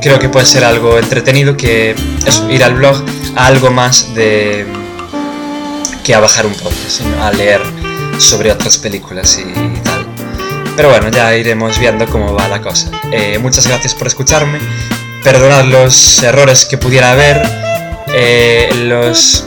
creo 0.00 0.18
que 0.18 0.28
puede 0.28 0.46
ser 0.46 0.64
algo 0.64 0.98
entretenido 0.98 1.56
que 1.56 1.94
es 2.26 2.42
ir 2.50 2.64
al 2.64 2.74
blog 2.74 2.96
a 3.36 3.46
algo 3.46 3.70
más 3.70 4.14
de 4.14 4.66
a 6.12 6.20
bajar 6.20 6.46
un 6.46 6.54
podcast, 6.54 6.88
sino 6.88 7.22
a 7.22 7.30
leer 7.32 7.60
sobre 8.18 8.50
otras 8.50 8.78
películas 8.78 9.38
y, 9.38 9.80
tal. 9.80 10.06
Pero 10.76 10.90
bueno, 10.90 11.08
ya 11.10 11.36
iremos 11.36 11.78
viendo 11.78 12.06
cómo 12.06 12.32
va 12.34 12.48
la 12.48 12.60
cosa. 12.60 12.90
Eh, 13.12 13.38
muchas 13.38 13.66
gracias 13.66 13.94
por 13.94 14.06
escucharme. 14.06 14.58
Perdonad 15.22 15.64
los 15.64 16.22
errores 16.22 16.64
que 16.64 16.78
pudiera 16.78 17.12
haber, 17.12 17.42
eh, 18.14 18.70
los, 18.86 19.46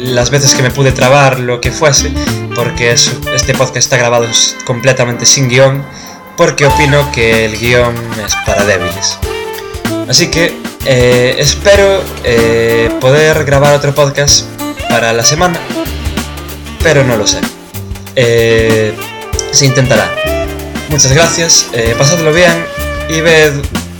las 0.00 0.30
veces 0.30 0.54
que 0.54 0.62
me 0.62 0.70
pude 0.70 0.92
trabar, 0.92 1.38
lo 1.38 1.60
que 1.60 1.70
fuese, 1.70 2.10
porque 2.54 2.90
este 2.90 3.54
podcast 3.54 3.76
está 3.76 3.96
grabado 3.96 4.26
completamente 4.64 5.26
sin 5.26 5.48
guion, 5.48 5.84
porque 6.36 6.66
opino 6.66 7.12
que 7.12 7.44
el 7.44 7.58
guion 7.58 7.94
es 8.24 8.34
para 8.46 8.64
débiles. 8.64 9.18
Así 10.08 10.28
que 10.28 10.58
eh, 10.86 11.36
espero 11.38 12.02
poder 13.00 13.44
grabar 13.44 13.74
otro 13.74 13.94
podcast 13.94 14.46
para 14.96 15.12
la 15.12 15.22
semana, 15.22 15.60
pero 16.82 17.04
no 17.04 17.18
lo 17.18 17.26
sé. 17.26 17.38
Eh, 18.14 18.94
se 19.52 19.66
intentará. 19.66 20.10
Muchas 20.88 21.12
gracias, 21.12 21.66
pasadlo 21.98 22.32
bien 22.32 22.64
y 23.10 23.20
ved 23.20 23.52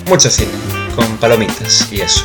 mucho 0.07 0.31
cine 0.31 0.53
con 0.95 1.19
palomitas 1.19 1.87
y 1.93 2.01
eso. 2.01 2.25